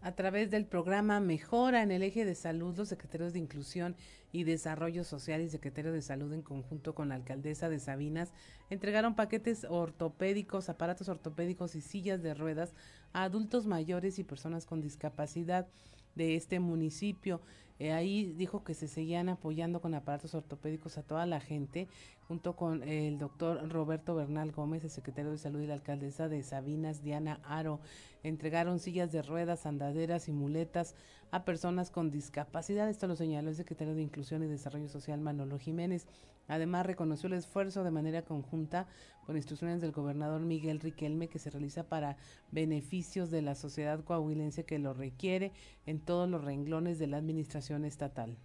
[0.00, 3.96] A través del programa Mejora en el eje de salud, los secretarios de Inclusión
[4.30, 8.32] y Desarrollo Social y secretario de Salud en conjunto con la alcaldesa de Sabinas
[8.70, 12.74] entregaron paquetes ortopédicos, aparatos ortopédicos y sillas de ruedas
[13.12, 15.66] a adultos mayores y personas con discapacidad
[16.14, 17.40] de este municipio.
[17.78, 21.88] Eh, ahí dijo que se seguían apoyando con aparatos ortopédicos a toda la gente,
[22.26, 26.42] junto con el doctor Roberto Bernal Gómez, el secretario de Salud y la alcaldesa de
[26.42, 27.80] Sabinas, Diana Aro.
[28.22, 30.94] Entregaron sillas de ruedas, andaderas y muletas
[31.30, 32.88] a personas con discapacidad.
[32.88, 36.06] Esto lo señaló el secretario de Inclusión y Desarrollo Social, Manolo Jiménez.
[36.48, 38.86] Además, reconoció el esfuerzo de manera conjunta
[39.26, 42.16] con instrucciones del gobernador Miguel Riquelme que se realiza para
[42.52, 45.52] beneficios de la sociedad coahuilense que lo requiere
[45.86, 48.36] en todos los renglones de la administración estatal.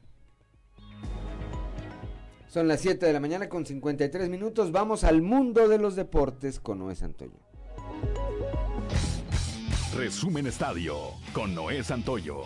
[2.48, 4.72] Son las 7 de la mañana con 53 minutos.
[4.72, 7.40] Vamos al mundo de los deportes con Noé Santoyo.
[9.96, 10.98] Resumen Estadio
[11.34, 12.44] con Noé Santoyo.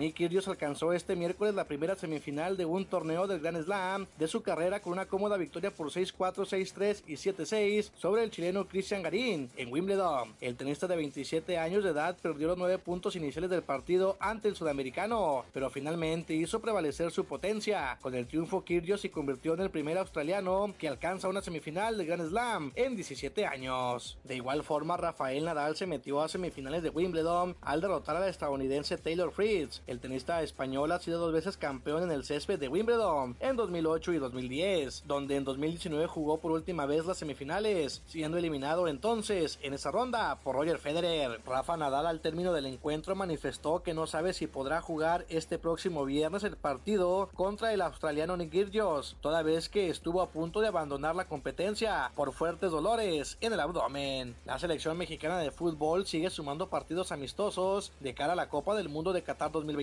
[0.00, 4.28] Nick Kyrgios alcanzó este miércoles la primera semifinal de un torneo del Grand Slam de
[4.28, 9.02] su carrera con una cómoda victoria por 6-4, 6-3 y 7-6 sobre el chileno Christian
[9.02, 10.34] Garín en Wimbledon.
[10.40, 14.48] El tenista de 27 años de edad perdió los nueve puntos iniciales del partido ante
[14.48, 17.98] el sudamericano, pero finalmente hizo prevalecer su potencia.
[18.00, 22.06] Con el triunfo Kyrgios se convirtió en el primer australiano que alcanza una semifinal del
[22.06, 24.16] Grand Slam en 17 años.
[24.24, 28.96] De igual forma, Rafael Nadal se metió a semifinales de Wimbledon al derrotar al estadounidense
[28.96, 29.82] Taylor Fritz.
[29.90, 34.12] El tenista español ha sido dos veces campeón en el césped de Wimbledon en 2008
[34.12, 39.74] y 2010, donde en 2019 jugó por última vez las semifinales, siendo eliminado entonces en
[39.74, 41.40] esa ronda por Roger Federer.
[41.44, 46.04] Rafa Nadal al término del encuentro manifestó que no sabe si podrá jugar este próximo
[46.04, 50.68] viernes el partido contra el australiano Nick Kyrgios, toda vez que estuvo a punto de
[50.68, 54.36] abandonar la competencia por fuertes dolores en el abdomen.
[54.44, 58.88] La selección mexicana de fútbol sigue sumando partidos amistosos de cara a la Copa del
[58.88, 59.79] Mundo de Qatar 2022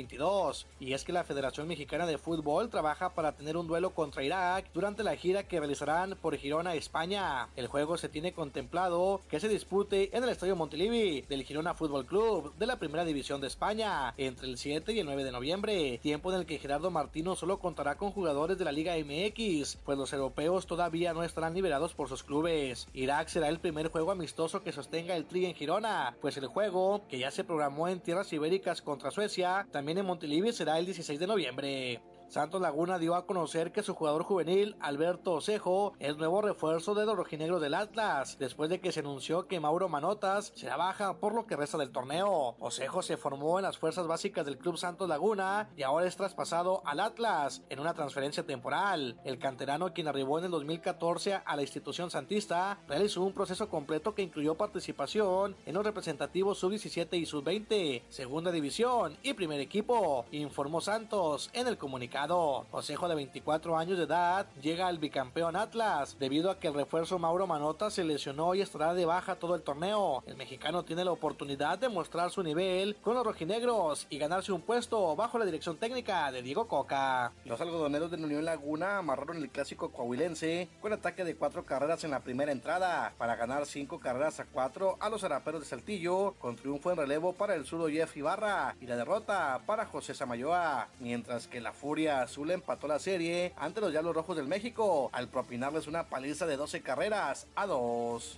[0.79, 4.69] y es que la Federación Mexicana de Fútbol trabaja para tener un duelo contra Irak
[4.71, 7.49] durante la gira que realizarán por Girona, España.
[7.55, 12.05] El juego se tiene contemplado que se dispute en el Estadio Montilivi del Girona Fútbol
[12.05, 15.99] Club de la Primera División de España entre el 7 y el 9 de noviembre,
[16.03, 19.97] tiempo en el que Gerardo Martino solo contará con jugadores de la Liga MX, pues
[19.97, 22.87] los europeos todavía no estarán liberados por sus clubes.
[22.93, 27.01] Irak será el primer juego amistoso que sostenga el Tri en Girona, pues el juego,
[27.07, 31.19] que ya se programó en tierras ibéricas contra Suecia, también en Montilivi será el 16
[31.19, 32.01] de noviembre.
[32.29, 37.05] Santos Laguna dio a conocer que su jugador juvenil, Alberto Osejo, es nuevo refuerzo de
[37.05, 41.33] los rojinegros del Atlas, después de que se anunció que Mauro Manotas será baja por
[41.33, 42.57] lo que resta del torneo.
[42.59, 46.81] Osejo se formó en las fuerzas básicas del Club Santos Laguna y ahora es traspasado
[46.85, 49.17] al Atlas en una transferencia temporal.
[49.23, 54.13] El canterano, quien arribó en el 2014 a la institución santista, realizó un proceso completo
[54.13, 60.81] que incluyó participación en los representativos sub-17 y sub-20, segunda división y primer equipo, informó
[60.81, 62.16] Santos en el comunicado.
[62.17, 67.19] Osejo de 24 años de edad llega al bicampeón Atlas debido a que el refuerzo
[67.19, 70.23] Mauro Manota se lesionó y estará de baja todo el torneo.
[70.25, 74.61] El mexicano tiene la oportunidad de mostrar su nivel con los rojinegros y ganarse un
[74.61, 77.33] puesto bajo la dirección técnica de Diego Coca.
[77.45, 82.11] Los algodoneros de Unión Laguna amarraron el clásico coahuilense con ataque de cuatro carreras en
[82.11, 86.55] la primera entrada para ganar cinco carreras a cuatro a los araperos de Saltillo con
[86.55, 91.47] triunfo en relevo para el surdo Jeff Ibarra y la derrota para José Samayoa, mientras
[91.47, 95.87] que la Furia Azul empató la serie ante los Diablos Rojos del México al propinarles
[95.87, 98.37] una paliza de 12 carreras a 2.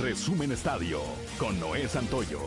[0.00, 1.00] Resumen Estadio
[1.38, 2.40] con Noé Santoyo.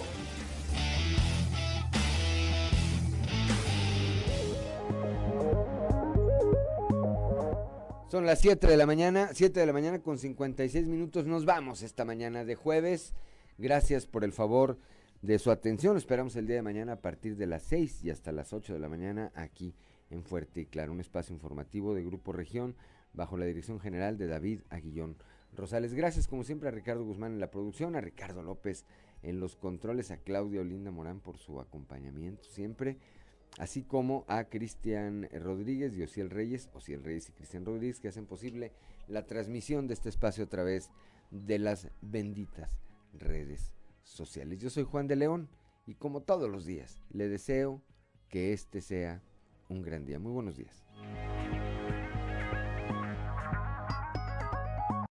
[8.09, 11.25] Son las 7 de la mañana, 7 de la mañana con 56 minutos.
[11.25, 13.13] Nos vamos esta mañana de jueves.
[13.57, 14.77] Gracias por el favor
[15.21, 15.97] de su atención.
[15.97, 18.79] esperamos el día de mañana a partir de las 6 y hasta las 8 de
[18.79, 19.75] la mañana aquí
[20.09, 22.75] en Fuerte y Claro, un espacio informativo de Grupo Región
[23.13, 25.17] bajo la dirección general de David Aguillón
[25.55, 25.93] Rosales.
[25.93, 28.85] Gracias como siempre a Ricardo Guzmán en la producción, a Ricardo López
[29.23, 32.97] en los controles, a Claudia Olinda Morán por su acompañamiento siempre,
[33.57, 38.25] así como a Cristian Rodríguez y Ociel Reyes, Ociel Reyes y Cristian Rodríguez que hacen
[38.25, 38.71] posible
[39.07, 40.89] la transmisión de este espacio a través
[41.31, 42.79] de las benditas
[43.13, 43.73] redes
[44.03, 44.59] sociales.
[44.59, 45.49] Yo soy Juan de León
[45.85, 47.81] y como todos los días le deseo
[48.29, 49.23] que este sea
[49.69, 50.19] un gran día.
[50.19, 50.83] Muy buenos días.